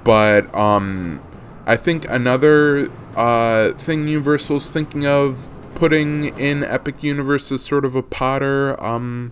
but 0.03 0.53
um, 0.53 1.19
I 1.65 1.75
think 1.75 2.07
another 2.07 2.89
uh, 3.15 3.71
thing 3.71 4.07
Universal's 4.07 4.69
thinking 4.69 5.03
of 5.03 5.49
putting 5.79 6.25
in 6.37 6.61
Epic 6.61 7.01
Universe 7.01 7.53
is 7.53 7.63
sort 7.63 7.85
of 7.85 7.95
a 7.95 8.03
Potter 8.03 8.75
um, 8.83 9.31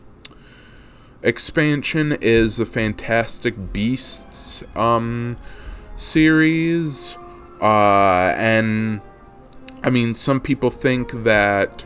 expansion 1.21 2.13
is 2.21 2.55
the 2.55 2.65
Fantastic 2.65 3.73
Beasts 3.73 4.63
um, 4.73 5.35
series. 5.97 7.17
Uh, 7.61 8.33
and 8.37 9.01
I 9.83 9.89
mean, 9.89 10.13
some 10.13 10.39
people 10.39 10.69
think 10.69 11.11
that 11.25 11.83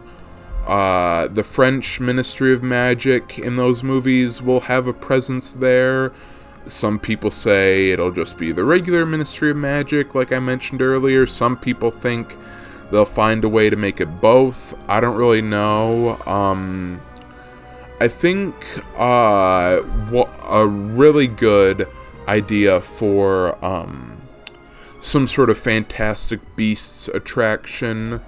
uh, 0.67 1.27
the 1.27 1.43
French 1.43 1.99
Ministry 1.99 2.53
of 2.53 2.61
Magic 2.61 3.39
in 3.39 3.55
those 3.55 3.81
movies 3.81 4.43
will 4.43 4.61
have 4.61 4.85
a 4.85 4.93
presence 4.93 5.53
there. 5.53 6.13
Some 6.67 6.99
people 6.99 7.31
say 7.31 7.89
it'll 7.89 8.11
just 8.11 8.37
be 8.37 8.51
the 8.51 8.63
regular 8.63 9.07
Ministry 9.07 9.49
of 9.49 9.57
Magic, 9.57 10.13
like 10.13 10.31
I 10.31 10.37
mentioned 10.37 10.83
earlier. 10.83 11.25
Some 11.25 11.57
people 11.57 11.89
think 11.89 12.37
they'll 12.91 13.05
find 13.05 13.43
a 13.43 13.49
way 13.49 13.69
to 13.69 13.75
make 13.75 13.99
it 13.99 14.21
both. 14.21 14.77
I 14.87 14.99
don't 14.99 15.17
really 15.17 15.41
know. 15.41 16.19
Um, 16.25 17.01
I 17.99 18.07
think 18.07 18.55
uh, 18.97 19.81
a 20.49 20.67
really 20.67 21.27
good 21.27 21.87
idea 22.27 22.81
for 22.81 23.63
um, 23.63 24.21
some 25.01 25.27
sort 25.27 25.49
of 25.49 25.57
Fantastic 25.57 26.39
Beasts 26.55 27.07
attraction, 27.07 28.21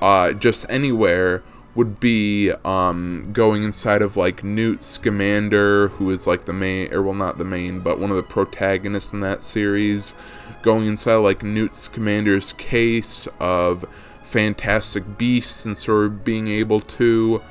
uh, 0.00 0.32
just 0.32 0.66
anywhere, 0.68 1.42
would 1.74 1.98
be 2.00 2.52
um, 2.64 3.30
going 3.32 3.62
inside 3.62 4.02
of 4.02 4.16
like 4.16 4.44
Newt 4.44 4.82
Scamander, 4.82 5.88
who 5.88 6.10
is 6.10 6.26
like 6.26 6.44
the 6.44 6.52
main, 6.52 6.92
or 6.92 7.02
well, 7.02 7.14
not 7.14 7.38
the 7.38 7.44
main, 7.44 7.80
but 7.80 7.98
one 7.98 8.10
of 8.10 8.16
the 8.16 8.22
protagonists 8.22 9.12
in 9.12 9.20
that 9.20 9.40
series. 9.40 10.14
Going 10.62 10.86
inside 10.86 11.16
like 11.16 11.42
Newt 11.42 11.74
Scamander's 11.74 12.52
case 12.52 13.26
of 13.40 13.84
Fantastic 14.22 15.18
Beasts 15.18 15.64
and 15.64 15.76
sort 15.76 16.06
of 16.06 16.24
being 16.24 16.46
able 16.48 16.80
to 16.80 17.42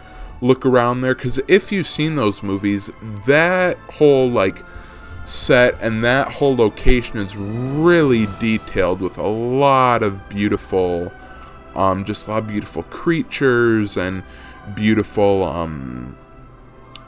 look 0.41 0.65
around 0.65 1.01
there 1.01 1.13
because 1.13 1.39
if 1.47 1.71
you've 1.71 1.87
seen 1.87 2.15
those 2.15 2.41
movies, 2.41 2.89
that 3.25 3.77
whole 3.93 4.29
like 4.29 4.63
set 5.23 5.79
and 5.81 6.03
that 6.03 6.27
whole 6.29 6.55
location 6.55 7.17
is 7.17 7.35
really 7.35 8.27
detailed 8.39 9.01
with 9.01 9.17
a 9.17 9.27
lot 9.27 10.03
of 10.03 10.27
beautiful, 10.29 11.11
um, 11.75 12.05
just 12.05 12.27
a 12.27 12.31
lot 12.31 12.37
of 12.43 12.47
beautiful 12.47 12.83
creatures 12.83 13.97
and 13.97 14.23
beautiful, 14.75 15.43
um, 15.43 16.15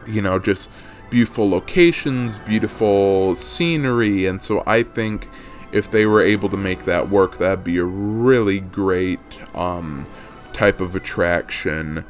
you 0.07 0.21
know, 0.21 0.39
just 0.39 0.69
beautiful 1.09 1.49
locations, 1.49 2.39
beautiful 2.39 3.35
scenery, 3.35 4.25
and 4.25 4.41
so 4.41 4.63
I 4.65 4.83
think 4.83 5.29
if 5.71 5.89
they 5.89 6.05
were 6.05 6.21
able 6.21 6.49
to 6.49 6.57
make 6.57 6.85
that 6.85 7.09
work, 7.09 7.37
that'd 7.37 7.63
be 7.63 7.77
a 7.77 7.83
really 7.83 8.59
great 8.59 9.39
um, 9.55 10.05
type 10.53 10.79
of 10.79 10.95
attraction. 10.95 12.05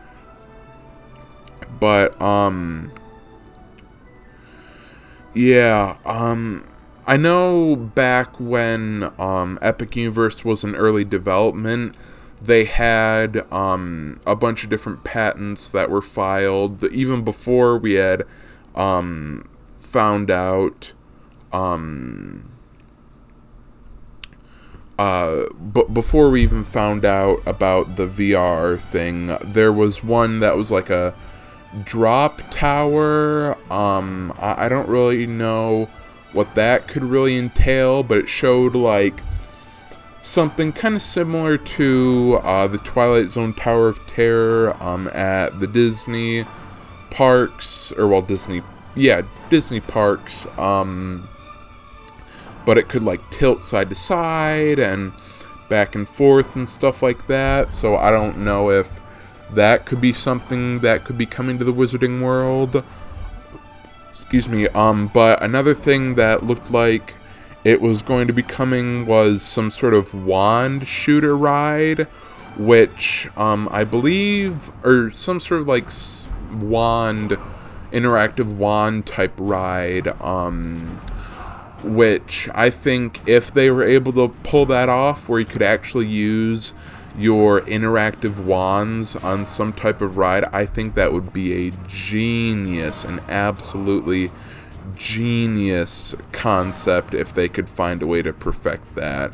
But 1.79 2.21
um 2.21 2.91
yeah, 5.33 5.97
um 6.05 6.65
I 7.05 7.17
know 7.17 7.75
back 7.75 8.39
when 8.39 9.11
um 9.19 9.59
Epic 9.61 9.95
Universe 9.95 10.45
was 10.45 10.63
in 10.63 10.75
early 10.75 11.03
development, 11.03 11.95
they 12.43 12.65
had 12.65 13.51
um 13.51 14.19
a 14.25 14.35
bunch 14.35 14.63
of 14.63 14.69
different 14.69 15.03
patents 15.03 15.69
that 15.69 15.89
were 15.89 16.01
filed 16.01 16.83
even 16.85 17.23
before 17.23 17.77
we 17.77 17.93
had 17.93 18.23
um 18.75 19.47
found 19.79 20.29
out 20.29 20.93
um 21.51 22.53
uh, 24.99 25.45
but 25.59 25.93
before 25.93 26.29
we 26.29 26.43
even 26.43 26.63
found 26.63 27.03
out 27.03 27.41
about 27.47 27.95
the 27.95 28.05
VR 28.05 28.79
thing, 28.79 29.35
there 29.43 29.73
was 29.73 30.03
one 30.03 30.39
that 30.39 30.55
was 30.55 30.69
like 30.69 30.89
a 30.91 31.15
drop 31.83 32.41
tower. 32.51 33.57
Um, 33.71 34.33
I, 34.37 34.65
I 34.65 34.69
don't 34.69 34.87
really 34.87 35.25
know 35.25 35.89
what 36.31 36.53
that 36.55 36.87
could 36.87 37.03
really 37.03 37.37
entail, 37.37 38.03
but 38.03 38.19
it 38.19 38.29
showed 38.29 38.75
like 38.75 39.21
something 40.23 40.71
kind 40.71 40.95
of 40.95 41.01
similar 41.01 41.57
to 41.57 42.39
uh, 42.43 42.67
the 42.67 42.77
Twilight 42.79 43.29
Zone 43.29 43.53
Tower 43.53 43.89
of 43.89 44.05
Terror 44.07 44.81
um, 44.81 45.07
at 45.09 45.59
the 45.59 45.67
Disney 45.67 46.45
parks, 47.11 47.91
or 47.91 48.07
well, 48.07 48.21
Disney, 48.21 48.63
yeah, 48.95 49.21
Disney 49.49 49.81
parks. 49.81 50.47
Um, 50.57 51.27
but 52.65 52.77
it 52.77 52.87
could 52.87 53.03
like 53.03 53.29
tilt 53.29 53.61
side 53.61 53.89
to 53.89 53.95
side 53.95 54.79
and 54.79 55.11
back 55.69 55.95
and 55.95 56.07
forth 56.07 56.55
and 56.55 56.67
stuff 56.67 57.03
like 57.03 57.27
that. 57.27 57.71
So 57.71 57.97
I 57.97 58.09
don't 58.09 58.37
know 58.37 58.71
if 58.71 59.01
that 59.51 59.85
could 59.85 59.99
be 59.99 60.13
something 60.13 60.79
that 60.79 61.03
could 61.03 61.17
be 61.17 61.25
coming 61.25 61.59
to 61.59 61.65
the 61.65 61.73
Wizarding 61.73 62.21
World. 62.21 62.83
Excuse 64.07 64.47
me. 64.47 64.67
Um, 64.69 65.11
but 65.13 65.43
another 65.43 65.73
thing 65.73 66.15
that 66.15 66.45
looked 66.45 66.71
like 66.71 67.15
it 67.63 67.81
was 67.81 68.01
going 68.01 68.27
to 68.27 68.33
be 68.33 68.43
coming 68.43 69.05
was 69.05 69.41
some 69.41 69.71
sort 69.71 69.93
of 69.93 70.13
wand 70.13 70.87
shooter 70.87 71.37
ride, 71.37 72.01
which 72.57 73.27
um, 73.37 73.69
I 73.71 73.83
believe, 73.83 74.71
or 74.85 75.11
some 75.11 75.39
sort 75.39 75.61
of 75.61 75.67
like 75.67 75.89
wand, 76.61 77.37
interactive 77.91 78.53
wand 78.55 79.05
type 79.05 79.33
ride. 79.37 80.07
Um, 80.21 80.99
which 81.83 82.47
I 82.55 82.69
think 82.69 83.19
if 83.27 83.53
they 83.53 83.69
were 83.69 83.83
able 83.83 84.13
to 84.13 84.29
pull 84.43 84.65
that 84.67 84.89
off, 84.89 85.27
where 85.27 85.39
you 85.39 85.45
could 85.45 85.61
actually 85.61 86.07
use 86.07 86.73
your 87.17 87.61
interactive 87.61 88.39
wands 88.39 89.15
on 89.17 89.45
some 89.45 89.73
type 89.73 90.01
of 90.01 90.17
ride, 90.17 90.45
I 90.53 90.65
think 90.65 90.95
that 90.95 91.13
would 91.13 91.33
be 91.33 91.67
a 91.67 91.71
genius, 91.87 93.03
and 93.03 93.19
absolutely 93.29 94.31
genius 94.95 96.15
concept 96.31 97.13
if 97.13 97.33
they 97.33 97.47
could 97.47 97.69
find 97.69 98.01
a 98.01 98.07
way 98.07 98.21
to 98.21 98.33
perfect 98.33 98.95
that. 98.95 99.31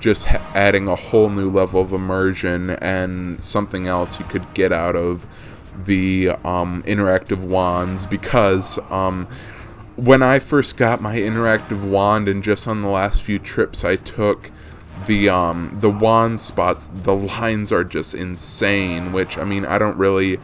Just 0.00 0.26
ha- 0.26 0.50
adding 0.54 0.88
a 0.88 0.96
whole 0.96 1.30
new 1.30 1.50
level 1.50 1.80
of 1.80 1.92
immersion 1.92 2.70
and 2.70 3.40
something 3.40 3.86
else 3.86 4.18
you 4.18 4.24
could 4.24 4.52
get 4.54 4.72
out 4.72 4.96
of 4.96 5.26
the 5.86 6.30
um, 6.44 6.82
interactive 6.82 7.44
wands 7.44 8.06
because 8.06 8.78
um, 8.90 9.26
when 9.96 10.22
I 10.22 10.38
first 10.38 10.76
got 10.76 11.00
my 11.00 11.16
interactive 11.16 11.88
wand 11.88 12.28
and 12.28 12.42
just 12.42 12.66
on 12.66 12.82
the 12.82 12.88
last 12.88 13.22
few 13.22 13.38
trips 13.38 13.84
I 13.84 13.96
took, 13.96 14.50
the 15.06 15.28
um 15.28 15.76
the 15.80 15.90
wand 15.90 16.40
spots 16.40 16.88
the 16.88 17.14
lines 17.14 17.72
are 17.72 17.84
just 17.84 18.14
insane 18.14 19.12
which 19.12 19.36
i 19.38 19.44
mean 19.44 19.64
i 19.64 19.78
don't 19.78 19.96
really 19.96 20.38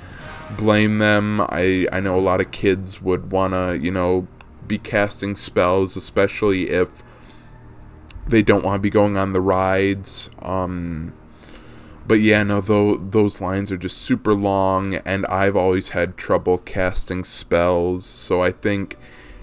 blame 0.57 0.99
them 0.99 1.41
i 1.51 1.87
i 1.93 2.01
know 2.01 2.19
a 2.19 2.21
lot 2.21 2.41
of 2.41 2.51
kids 2.51 3.01
would 3.01 3.31
want 3.31 3.53
to 3.53 3.79
you 3.79 3.91
know 3.91 4.27
be 4.69 4.79
casting 4.79 5.35
spells 5.35 5.97
especially 5.97 6.71
if 6.71 7.03
they 8.27 8.43
don't 8.43 8.65
want 8.65 8.79
to 8.79 8.83
be 8.83 8.91
going 8.91 9.17
on 9.17 9.33
the 9.33 9.41
rides 9.41 10.29
um 10.43 11.13
but 12.07 12.21
yeah 12.21 12.43
no 12.43 12.61
though 12.61 12.97
those 12.97 13.41
lines 13.41 13.73
are 13.73 13.77
just 13.77 13.99
super 13.99 14.35
long 14.35 14.95
and 14.97 15.25
i've 15.27 15.57
always 15.57 15.91
had 15.91 16.17
trouble 16.17 16.59
casting 16.59 17.25
spells 17.25 18.05
so 18.05 18.43
i 18.43 18.53
think 18.53 18.97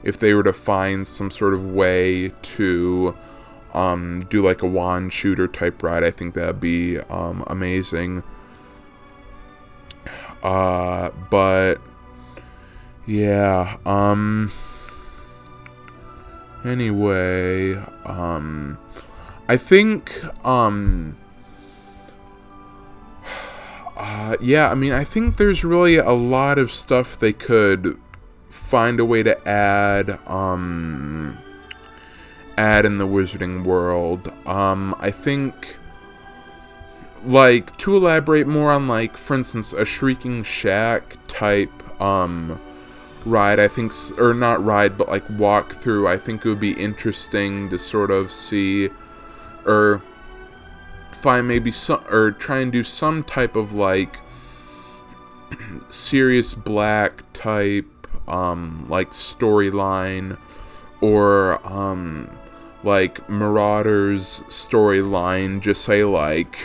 if 0.04 0.20
they 0.20 0.34
were 0.34 0.44
to 0.44 0.54
find 0.54 1.08
some 1.08 1.32
sort 1.32 1.54
of 1.54 1.66
way 1.66 2.32
to 2.44 3.16
um, 3.76 4.26
do 4.30 4.42
like 4.42 4.62
a 4.62 4.68
wand 4.68 5.12
shooter 5.12 5.48
type 5.48 5.84
ride. 5.84 6.04
I 6.04 6.10
think 6.10 6.34
that'd 6.34 6.62
be 6.62 6.98
um, 7.00 7.44
amazing. 7.48 8.24
Uh, 10.42 11.10
but 11.30 11.82
yeah, 13.06 13.78
um, 13.86 14.52
anyway, 16.68 17.76
um, 18.06 18.78
I 19.48 19.58
think, 19.58 20.24
um, 20.46 21.18
uh, 23.96 24.36
yeah, 24.42 24.70
I 24.70 24.76
mean, 24.76 24.92
I 24.92 25.04
think 25.04 25.38
there's 25.38 25.64
really 25.64 25.98
a 25.98 26.12
lot 26.12 26.58
of 26.58 26.72
stuff 26.72 27.18
they 27.18 27.34
could 27.34 28.00
find 28.50 29.00
a 29.00 29.06
way 29.06 29.24
to 29.24 29.48
add, 29.48 30.20
um, 30.28 31.38
add 32.58 32.86
in 32.86 32.98
the 32.98 33.08
wizarding 33.08 33.64
world. 33.64 34.32
Um, 34.46 34.96
I 35.00 35.12
think, 35.12 35.76
like, 37.24 37.78
to 37.78 37.96
elaborate 37.96 38.48
more 38.48 38.72
on, 38.72 38.88
like, 38.88 39.18
for 39.18 39.36
instance, 39.36 39.74
a 39.74 39.86
Shrieking 39.86 40.44
Shack 40.44 41.18
type, 41.28 42.02
um, 42.02 42.60
ride, 43.26 43.60
I 43.60 43.68
think, 43.68 43.92
or 44.18 44.34
not 44.34 44.64
ride, 44.64 44.98
but, 44.98 45.08
like, 45.08 45.24
walk 45.32 45.74
through, 45.74 46.08
I 46.08 46.18
think 46.18 46.46
it 46.46 46.50
would 46.50 46.60
be 46.60 46.74
interesting 46.74 47.70
to 47.70 47.80
sort 47.80 48.12
of 48.12 48.32
see, 48.32 48.90
or 49.66 50.02
find 51.12 51.48
maybe 51.48 51.72
some, 51.72 52.04
or 52.10 52.32
try 52.32 52.60
and 52.60 52.72
do 52.72 52.84
some 52.84 53.24
type 53.24 53.56
of, 53.56 53.74
like, 53.74 54.20
Sirius 55.90 56.54
Black 56.54 57.24
type, 57.34 58.08
um, 58.28 58.86
like, 58.90 59.12
storyline, 59.12 60.38
or, 61.02 61.66
um, 61.68 62.30
like 62.86 63.28
Marauders 63.28 64.44
storyline 64.48 65.60
just 65.60 65.84
say 65.84 66.04
like 66.04 66.56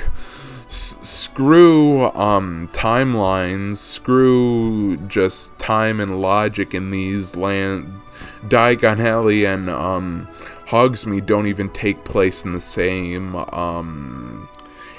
screw 0.70 2.04
um 2.12 2.68
timelines, 2.72 3.78
screw 3.78 4.96
just 5.08 5.56
time 5.58 6.00
and 6.00 6.20
logic 6.20 6.74
in 6.74 6.90
these 6.90 7.34
land 7.36 8.00
Diagon 8.44 9.00
Alley 9.00 9.44
and 9.46 9.68
um 9.68 10.28
Hogsmeade 10.66 11.26
don't 11.26 11.48
even 11.48 11.68
take 11.70 12.04
place 12.04 12.44
in 12.44 12.52
the 12.52 12.60
same 12.60 13.34
um 13.34 14.48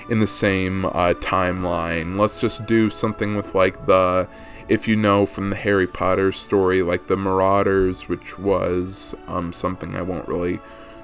in 0.10 0.20
the 0.20 0.28
same 0.28 0.86
uh, 0.86 1.14
timeline. 1.22 2.18
Let's 2.20 2.42
just 2.42 2.66
do 2.66 2.90
something 2.90 3.38
with 3.38 3.56
like 3.56 3.86
the 3.86 4.28
if 4.68 4.88
you 4.88 4.98
know 4.98 5.26
from 5.26 5.50
the 5.50 5.56
Harry 5.56 5.88
Potter 5.88 6.34
story, 6.34 6.82
like 6.82 7.08
the 7.08 7.16
Marauders, 7.16 8.10
which 8.10 8.38
was 8.38 9.16
um, 9.28 9.54
something 9.54 9.96
I 9.96 10.02
won't 10.02 10.28
really 10.28 10.60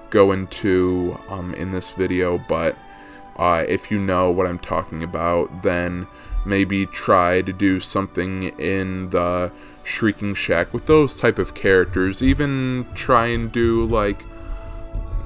go 0.10 0.32
into 0.32 1.18
um, 1.30 1.54
in 1.54 1.72
this 1.72 1.92
video, 1.92 2.38
but 2.50 2.78
uh, 3.38 3.64
if 3.68 3.92
you 3.92 4.00
know 4.00 4.32
what 4.32 4.48
I'm 4.48 4.60
talking 4.60 5.04
about, 5.04 5.64
then 5.64 6.08
maybe 6.46 6.86
try 6.86 7.42
to 7.42 7.54
do 7.54 7.80
something 7.80 8.44
in 8.60 9.10
the 9.10 9.52
Shrieking 9.84 10.34
Shack 10.34 10.74
with 10.74 10.86
those 10.86 11.20
type 11.20 11.40
of 11.40 11.54
characters. 11.54 12.22
Even 12.22 12.88
try 12.96 13.28
and 13.28 13.52
do 13.52 13.86
like 13.86 14.24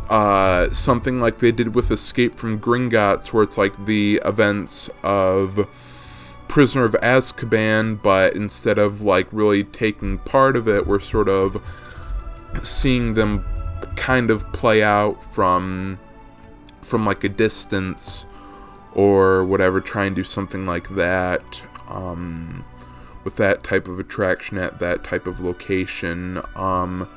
uh, 0.10 0.70
something 0.72 1.22
like 1.22 1.38
they 1.38 1.52
did 1.52 1.74
with 1.74 1.90
Escape 1.90 2.36
from 2.36 2.60
Gringotts, 2.60 3.32
where 3.32 3.44
it's 3.44 3.58
like 3.58 3.86
the 3.86 4.22
events 4.26 4.90
of 5.04 5.68
Prisoner 6.50 6.84
of 6.84 6.94
Azkaban, 7.02 8.02
but 8.02 8.36
instead 8.36 8.78
of 8.78 9.02
like 9.02 9.28
really 9.32 9.64
taking 9.64 10.18
part 10.18 10.58
of 10.58 10.68
it, 10.68 10.86
we're 10.86 11.00
sort 11.00 11.30
of 11.30 11.64
seeing 12.62 13.14
them 13.14 13.46
kind 13.96 14.30
of 14.30 14.52
play 14.52 14.84
out 14.84 15.24
from 15.34 15.98
from 16.82 17.06
like 17.06 17.24
a 17.24 17.30
distance 17.30 18.26
or 18.94 19.44
whatever 19.44 19.80
try 19.80 20.06
and 20.06 20.16
do 20.16 20.24
something 20.24 20.66
like 20.66 20.90
that 20.96 21.64
um, 21.88 22.66
with 23.24 23.36
that 23.36 23.64
type 23.64 23.88
of 23.88 24.00
attraction 24.00 24.58
at 24.58 24.80
that 24.80 25.04
type 25.04 25.28
of 25.28 25.40
location 25.40 26.42
um, 26.56 27.08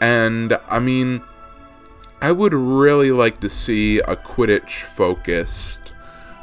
and 0.00 0.56
i 0.68 0.78
mean 0.78 1.22
i 2.20 2.32
would 2.32 2.52
really 2.52 3.12
like 3.12 3.40
to 3.40 3.48
see 3.48 3.98
a 4.00 4.16
quidditch 4.16 4.82
focused 4.82 5.92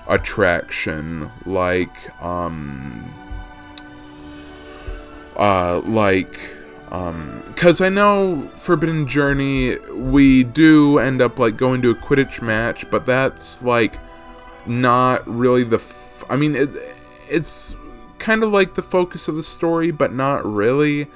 attraction 0.08 1.30
like 1.46 2.22
um 2.22 3.12
uh 5.36 5.80
like 5.86 6.57
um 6.91 7.43
because 7.47 7.82
i 7.82 7.89
know 7.89 8.50
forbidden 8.56 9.08
journey 9.08 9.78
we 9.89 10.43
do 10.43 11.00
end 11.00 11.21
up 11.21 11.38
like 11.38 11.58
going 11.58 11.82
to 11.82 11.91
a 11.91 11.95
quidditch 11.95 12.41
match 12.41 12.89
but 12.89 13.06
that's 13.06 13.62
like 13.62 14.00
not 14.65 15.28
really 15.28 15.63
the 15.63 15.78
f- 15.78 16.23
i 16.30 16.36
mean 16.36 16.56
it, 16.56 16.69
it's 17.30 17.76
kind 18.28 18.43
of 18.43 18.52
like 18.52 18.73
the 18.73 18.82
focus 18.82 19.28
of 19.28 19.36
the 19.36 19.43
story 19.43 19.91
but 19.91 20.13
not 20.13 20.45
really. 20.45 21.08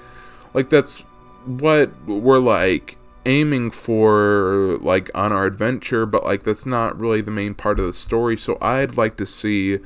Like 0.53 0.69
that's 0.69 0.99
what 1.45 1.91
we're 2.05 2.39
like 2.39 2.97
aiming 3.25 3.71
for 3.71 4.77
like 4.81 5.11
on 5.13 5.31
our 5.31 5.45
adventure 5.45 6.05
but 6.05 6.23
like 6.23 6.43
that's 6.43 6.65
not 6.65 6.99
really 6.99 7.21
the 7.21 7.31
main 7.31 7.53
part 7.53 7.79
of 7.79 7.85
the 7.85 7.93
story. 7.93 8.37
So 8.37 8.57
i'd 8.61 8.97
like 8.97 9.17
to 9.17 9.25
see 9.25 9.79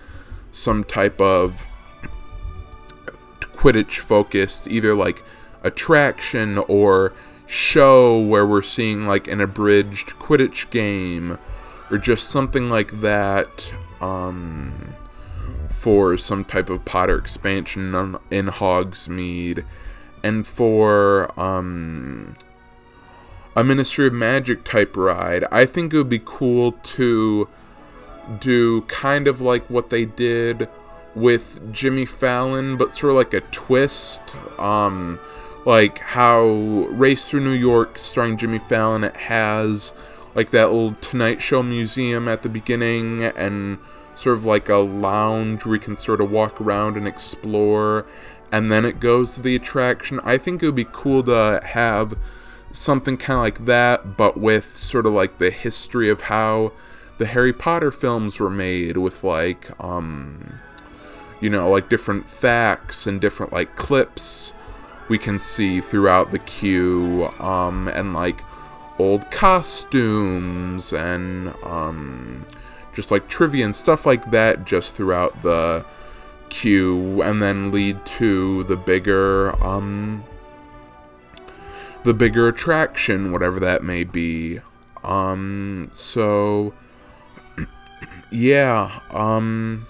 some 0.51 0.83
type 0.83 1.19
of 1.19 1.65
quidditch 3.39 3.99
focused 3.99 4.67
either 4.67 4.93
like 4.93 5.23
attraction 5.65 6.59
or 6.69 7.11
show 7.47 8.19
where 8.19 8.45
we're 8.45 8.61
seeing 8.61 9.07
like 9.07 9.27
an 9.27 9.41
abridged 9.41 10.09
Quidditch 10.19 10.69
game 10.69 11.37
or 11.91 11.97
just 11.97 12.29
something 12.29 12.69
like 12.69 13.01
that 13.01 13.73
um, 14.01 14.93
for 15.69 16.17
some 16.17 16.43
type 16.45 16.69
of 16.69 16.85
Potter 16.85 17.17
expansion 17.17 17.93
in 18.31 18.47
Hogsmeade 18.47 19.65
and 20.23 20.47
for 20.47 21.39
um, 21.39 22.33
a 23.55 23.63
Ministry 23.63 24.07
of 24.07 24.13
Magic 24.13 24.63
type 24.63 24.95
ride. 24.97 25.45
I 25.51 25.65
think 25.65 25.93
it 25.93 25.97
would 25.97 26.09
be 26.09 26.21
cool 26.23 26.71
to 26.71 27.47
do 28.39 28.81
kind 28.83 29.27
of 29.27 29.41
like 29.41 29.69
what 29.69 29.91
they 29.91 30.05
did 30.05 30.67
with 31.13 31.71
Jimmy 31.71 32.05
Fallon, 32.05 32.75
but 32.75 32.93
sort 32.93 33.11
of 33.11 33.17
like 33.17 33.33
a 33.33 33.41
twist. 33.41 34.21
Um, 34.59 35.19
like 35.65 35.97
how 35.99 36.45
Race 36.91 37.27
Through 37.27 37.41
New 37.41 37.51
York, 37.51 37.97
starring 37.97 38.37
Jimmy 38.37 38.59
Fallon, 38.59 39.03
it 39.03 39.17
has 39.17 39.91
like 40.35 40.51
that 40.51 40.71
little 40.71 40.93
Tonight 40.95 41.41
Show 41.41 41.63
museum 41.63 42.27
at 42.27 42.43
the 42.43 42.49
beginning 42.49 43.23
and 43.23 43.79
sort 44.13 44.37
of 44.37 44.45
like 44.45 44.69
a 44.69 44.77
lounge 44.77 45.65
where 45.65 45.73
we 45.73 45.79
can 45.79 45.97
sort 45.97 46.21
of 46.21 46.31
walk 46.31 46.61
around 46.61 46.97
and 46.97 47.07
explore. 47.07 48.05
And 48.51 48.71
then 48.71 48.85
it 48.85 48.99
goes 48.99 49.31
to 49.31 49.41
the 49.41 49.55
attraction. 49.55 50.19
I 50.23 50.37
think 50.37 50.61
it 50.61 50.67
would 50.67 50.75
be 50.75 50.87
cool 50.91 51.23
to 51.23 51.61
have 51.63 52.17
something 52.71 53.17
kind 53.17 53.37
of 53.37 53.41
like 53.41 53.65
that, 53.65 54.15
but 54.17 54.37
with 54.37 54.75
sort 54.75 55.07
of 55.07 55.13
like 55.13 55.39
the 55.39 55.49
history 55.49 56.09
of 56.09 56.21
how 56.21 56.73
the 57.17 57.25
Harry 57.25 57.53
Potter 57.53 57.91
films 57.91 58.39
were 58.39 58.49
made, 58.49 58.97
with 58.97 59.23
like, 59.23 59.71
um, 59.83 60.59
you 61.39 61.49
know, 61.49 61.69
like 61.69 61.89
different 61.89 62.29
facts 62.29 63.07
and 63.07 63.19
different 63.19 63.51
like 63.51 63.75
clips 63.75 64.53
we 65.07 65.17
can 65.17 65.37
see 65.37 65.81
throughout 65.81 66.31
the 66.31 66.39
queue, 66.39 67.29
um, 67.39 67.87
and 67.87 68.13
like 68.13 68.43
old 68.97 69.29
costumes 69.29 70.93
and 70.93 71.53
um, 71.63 72.45
just 72.93 73.11
like 73.11 73.27
trivia 73.27 73.65
and 73.65 73.75
stuff 73.75 74.05
like 74.05 74.31
that 74.31 74.65
just 74.65 74.95
throughout 74.95 75.41
the 75.43 75.85
queue, 76.49 77.21
and 77.21 77.41
then 77.41 77.71
lead 77.71 78.05
to 78.05 78.63
the 78.65 78.77
bigger 78.77 79.55
um, 79.63 80.23
the 82.03 82.13
bigger 82.13 82.47
attraction, 82.47 83.31
whatever 83.31 83.59
that 83.59 83.83
may 83.83 84.03
be. 84.03 84.59
Um, 85.03 85.89
so 85.93 86.73
yeah, 88.31 88.99
um 89.11 89.87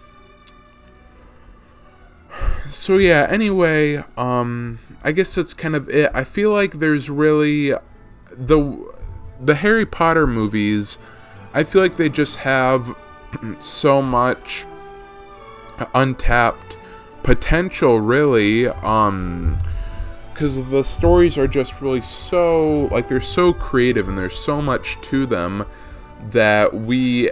so 2.70 2.98
yeah, 2.98 3.28
anyway, 3.30 4.04
um 4.18 4.80
I 5.04 5.12
guess 5.12 5.36
that's 5.36 5.54
kind 5.54 5.76
of 5.76 5.88
it. 5.90 6.10
I 6.14 6.24
feel 6.24 6.52
like 6.52 6.80
there's 6.80 7.10
really 7.10 7.74
the 8.32 8.94
the 9.40 9.56
Harry 9.56 9.86
Potter 9.86 10.26
movies. 10.26 10.98
I 11.54 11.64
feel 11.64 11.82
like 11.82 11.98
they 11.98 12.10
just 12.10 12.38
have 12.38 12.96
so 13.60 14.02
much 14.02 14.66
untapped 15.94 16.76
potential, 17.24 18.00
really. 18.00 18.68
Um, 18.68 19.58
because 20.34 20.70
the 20.70 20.84
stories 20.84 21.38
are 21.38 21.48
just 21.48 21.80
really 21.80 22.02
so 22.02 22.90
like 22.92 23.08
they're 23.08 23.22
so 23.22 23.54
creative 23.54 24.10
and 24.10 24.18
there's 24.18 24.38
so 24.38 24.62
much 24.62 25.00
to 25.00 25.26
them 25.26 25.66
that 26.30 26.74
we 26.74 27.30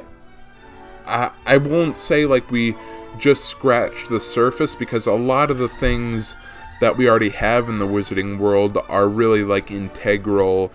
I, 1.06 1.32
I 1.46 1.58
won't 1.58 1.98
say 1.98 2.26
like 2.26 2.50
we 2.50 2.78
just 3.18 3.46
scratched 3.46 4.10
the 4.10 4.20
surface 4.20 4.76
because 4.76 5.06
a 5.06 5.14
lot 5.14 5.52
of 5.52 5.58
the 5.58 5.70
things 5.70 6.36
that 6.82 6.98
we 6.98 7.10
already 7.10 7.30
have 7.30 7.70
in 7.70 7.80
the 7.80 7.88
wizarding 7.88 8.38
world 8.38 8.78
are 8.90 9.08
really 9.08 9.44
like 9.44 9.72
integral 9.72 10.72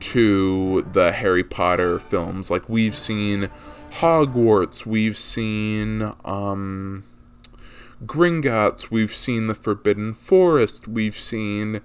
to 0.00 0.82
the 0.92 1.12
Harry 1.12 1.44
Potter 1.44 1.98
films. 1.98 2.50
Like 2.50 2.68
we've 2.68 2.94
seen 2.94 3.48
Hogwarts, 4.00 4.84
we've 4.84 5.16
seen 5.16 6.12
um, 6.24 7.04
Gringotts, 8.04 8.90
we've 8.90 9.12
seen 9.12 9.46
the 9.46 9.54
Forbidden 9.54 10.12
Forest, 10.12 10.88
we've 10.88 11.16
seen 11.16 11.80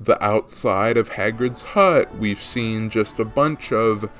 the 0.00 0.22
outside 0.22 0.96
of 0.96 1.10
Hagrid's 1.10 1.62
hut, 1.62 2.14
we've 2.16 2.40
seen 2.40 2.90
just 2.90 3.20
a 3.20 3.24
bunch 3.24 3.72
of 3.72 4.10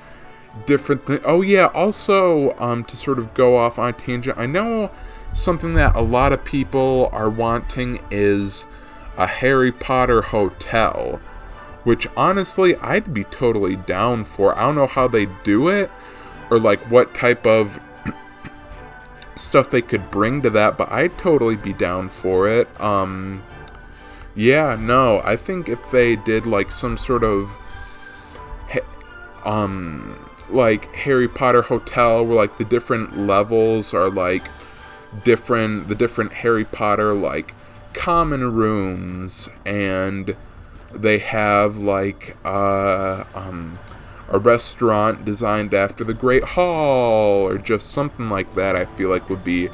different 0.67 1.07
things. 1.07 1.21
Oh 1.25 1.43
yeah, 1.43 1.67
also 1.75 2.57
um, 2.59 2.85
to 2.85 2.97
sort 2.97 3.19
of 3.19 3.35
go 3.35 3.57
off 3.57 3.79
on 3.79 3.89
a 3.89 3.93
tangent, 3.93 4.39
I 4.39 4.47
know 4.47 4.93
something 5.33 5.75
that 5.75 5.95
a 5.97 6.03
lot 6.03 6.33
of 6.33 6.45
people 6.45 7.09
are 7.13 7.31
wanting 7.31 8.01
is 8.11 8.67
a 9.17 9.27
Harry 9.27 9.73
Potter 9.73 10.23
hotel, 10.23 11.21
which 11.85 12.07
honestly 12.17 12.77
I'd 12.77 13.13
be 13.13 13.25
totally 13.25 13.77
down 13.77 14.25
for. 14.25 14.57
I 14.59 14.63
don't 14.63 14.75
know 14.75 14.87
how 14.87 15.09
they 15.09 15.27
do 15.45 15.69
it 15.69 15.91
or 16.51 16.59
like 16.59 16.91
what 16.91 17.15
type 17.15 17.47
of 17.47 17.81
stuff 19.37 19.71
they 19.71 19.83
could 19.83 20.11
bring 20.11 20.43
to 20.43 20.51
that, 20.51 20.77
but 20.77 20.91
I'd 20.91 21.17
totally 21.19 21.57
be 21.57 21.73
down 21.73 22.09
for 22.09 22.49
it. 22.49 22.69
Um 22.81 23.43
yeah, 24.35 24.77
no, 24.79 25.21
I 25.25 25.37
think 25.37 25.69
if 25.69 25.91
they 25.91 26.17
did 26.17 26.47
like 26.47 26.71
some 26.71 26.97
sort 26.97 27.25
of 27.25 27.59
um 29.45 30.29
like 30.49 30.95
Harry 30.95 31.29
Potter 31.29 31.63
hotel 31.63 32.25
where 32.25 32.37
like 32.37 32.59
the 32.59 32.65
different 32.65 33.17
levels 33.17 33.93
are 33.95 34.11
like 34.11 34.45
different 35.25 35.89
the 35.89 35.95
different 35.95 36.33
Harry 36.33 36.65
Potter 36.65 37.15
like 37.15 37.55
common 37.93 38.53
rooms 38.53 39.49
and 39.67 40.37
they 40.93 41.19
have 41.19 41.77
like 41.77 42.37
uh 42.45 43.25
um 43.35 43.79
a 44.29 44.39
restaurant 44.39 45.25
designed 45.25 45.75
after 45.75 46.05
the 46.05 46.15
Great 46.15 46.43
Hall 46.43 47.47
or 47.47 47.59
just 47.59 47.91
something 47.91 48.31
like 48.31 48.55
that 48.55 48.75
I 48.77 48.87
feel 48.87 49.11
like 49.11 49.29
would 49.29 49.45
be 49.45 49.69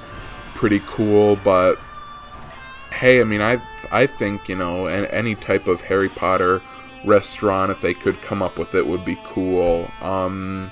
pretty 0.54 0.82
cool 0.86 1.36
but 1.36 1.78
hey 2.92 3.20
I 3.20 3.24
mean 3.24 3.40
I 3.40 3.62
I 3.92 4.06
think 4.06 4.48
you 4.48 4.56
know 4.56 4.86
any 4.86 5.34
type 5.34 5.68
of 5.68 5.82
Harry 5.82 6.08
Potter 6.08 6.60
restaurant 7.04 7.70
if 7.70 7.80
they 7.80 7.94
could 7.94 8.20
come 8.22 8.42
up 8.42 8.58
with 8.58 8.74
it 8.74 8.86
would 8.86 9.04
be 9.04 9.18
cool. 9.24 9.88
Um 10.00 10.70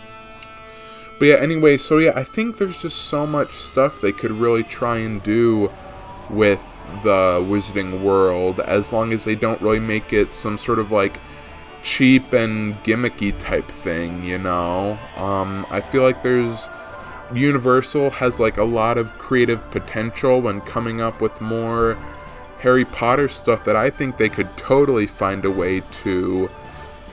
but 1.19 1.27
yeah 1.27 1.37
anyway 1.37 1.77
so 1.77 1.99
yeah 1.99 2.13
I 2.15 2.25
think 2.25 2.59
there's 2.59 2.81
just 2.81 3.03
so 3.03 3.27
much 3.27 3.53
stuff 3.55 4.01
they 4.01 4.13
could 4.13 4.33
really 4.33 4.63
try 4.63 4.99
and 4.99 5.23
do 5.23 5.71
with 6.31 6.85
the 7.03 7.41
Wizarding 7.41 8.01
World 8.03 8.61
as 8.61 8.93
long 8.93 9.13
as 9.13 9.25
they 9.25 9.35
don't 9.35 9.61
really 9.61 9.81
make 9.81 10.13
it 10.13 10.33
some 10.33 10.59
sort 10.59 10.79
of 10.79 10.91
like 10.91 11.21
cheap 11.83 12.33
and 12.33 12.75
gimmicky 12.83 13.37
type 13.39 13.69
thing, 13.69 14.25
you 14.25 14.39
know? 14.39 14.99
Um, 15.17 15.67
I 15.71 15.81
feel 15.81 16.03
like 16.03 16.23
there's. 16.23 16.69
Universal 17.35 18.11
has 18.11 18.39
like 18.39 18.57
a 18.57 18.63
lot 18.63 18.97
of 18.99 19.19
creative 19.19 19.69
potential 19.73 20.41
when 20.41 20.61
coming 20.61 21.01
up 21.01 21.21
with 21.21 21.41
more 21.41 21.99
Harry 22.61 22.85
Potter 22.85 23.29
stuff 23.29 23.65
that 23.65 23.75
I 23.75 23.91
think 23.91 24.17
they 24.17 24.29
could 24.29 24.57
totally 24.57 25.09
find 25.09 25.45
a 25.45 25.51
way 25.51 25.81
to 26.05 26.49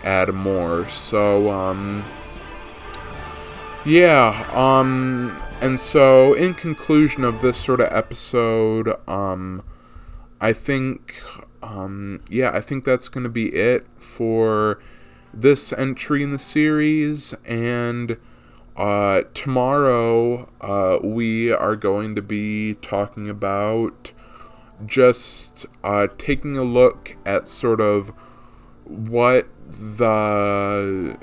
add 0.03 0.31
more. 0.31 0.87
So, 0.87 1.49
um, 1.49 2.03
yeah, 3.85 4.49
um, 4.53 5.39
and 5.61 5.79
so 5.79 6.33
in 6.33 6.53
conclusion 6.53 7.23
of 7.23 7.41
this 7.41 7.57
sort 7.57 7.81
of 7.81 7.89
episode, 7.91 8.89
um, 9.07 9.63
I 10.39 10.53
think 10.53 11.21
um, 11.63 12.21
yeah, 12.29 12.51
I 12.53 12.61
think 12.61 12.83
that's 12.83 13.07
going 13.07 13.23
to 13.23 13.29
be 13.29 13.47
it 13.53 13.87
for 13.97 14.79
this 15.33 15.71
entry 15.73 16.21
in 16.21 16.31
the 16.31 16.39
series. 16.39 17.33
And 17.45 18.17
uh, 18.75 19.23
tomorrow, 19.33 20.49
uh, 20.61 20.99
we 21.01 21.51
are 21.51 21.75
going 21.75 22.15
to 22.15 22.21
be 22.21 22.75
talking 22.75 23.29
about 23.29 24.11
just 24.85 25.65
uh, 25.83 26.07
taking 26.17 26.57
a 26.57 26.63
look 26.63 27.15
at 27.25 27.47
sort 27.47 27.79
of 27.79 28.09
what 28.83 29.47
the 29.65 31.17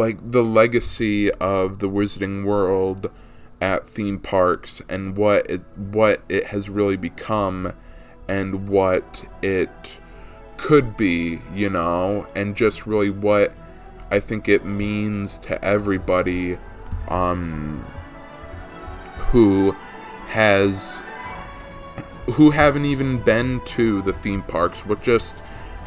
like 0.00 0.18
the 0.32 0.42
legacy 0.42 1.30
of 1.32 1.78
the 1.78 1.88
wizarding 1.88 2.44
world 2.44 3.10
at 3.60 3.86
theme 3.86 4.18
parks 4.18 4.80
and 4.88 5.16
what 5.16 5.48
it 5.48 5.60
what 5.76 6.22
it 6.28 6.46
has 6.46 6.70
really 6.70 6.96
become 6.96 7.74
and 8.26 8.68
what 8.68 9.24
it 9.42 9.98
could 10.56 10.96
be, 10.96 11.40
you 11.54 11.68
know, 11.68 12.26
and 12.34 12.56
just 12.56 12.86
really 12.86 13.10
what 13.10 13.52
I 14.10 14.20
think 14.20 14.48
it 14.48 14.64
means 14.64 15.38
to 15.40 15.62
everybody 15.64 16.58
um, 17.08 17.84
who 19.18 19.72
has 20.28 21.02
who 22.32 22.50
haven't 22.50 22.84
even 22.84 23.18
been 23.18 23.60
to 23.66 24.00
the 24.02 24.12
theme 24.12 24.42
parks, 24.42 24.86
what 24.86 25.02
just 25.02 25.38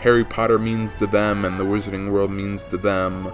Harry 0.02 0.26
Potter 0.26 0.60
means 0.60 0.96
to 0.98 1.08
them 1.08 1.46
and 1.46 1.60
the 1.60 1.64
Wizarding 1.64 2.12
World 2.12 2.32
means 2.32 2.66
to 2.66 2.78
them. 2.78 3.32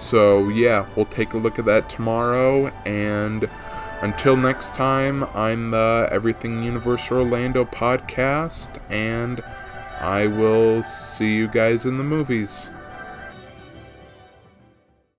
So, 0.00 0.48
yeah, 0.48 0.86
we'll 0.96 1.04
take 1.04 1.34
a 1.34 1.36
look 1.36 1.58
at 1.58 1.66
that 1.66 1.90
tomorrow 1.90 2.68
and 2.86 3.48
until 4.00 4.34
next 4.34 4.76
time, 4.76 5.24
I'm 5.34 5.72
the 5.72 6.08
Everything 6.10 6.62
Universal 6.62 7.18
Orlando 7.18 7.66
podcast, 7.66 8.80
and 8.88 9.42
I 10.00 10.26
will 10.26 10.82
see 10.82 11.36
you 11.36 11.48
guys 11.48 11.84
in 11.84 11.98
the 11.98 12.04
movies. 12.04 12.70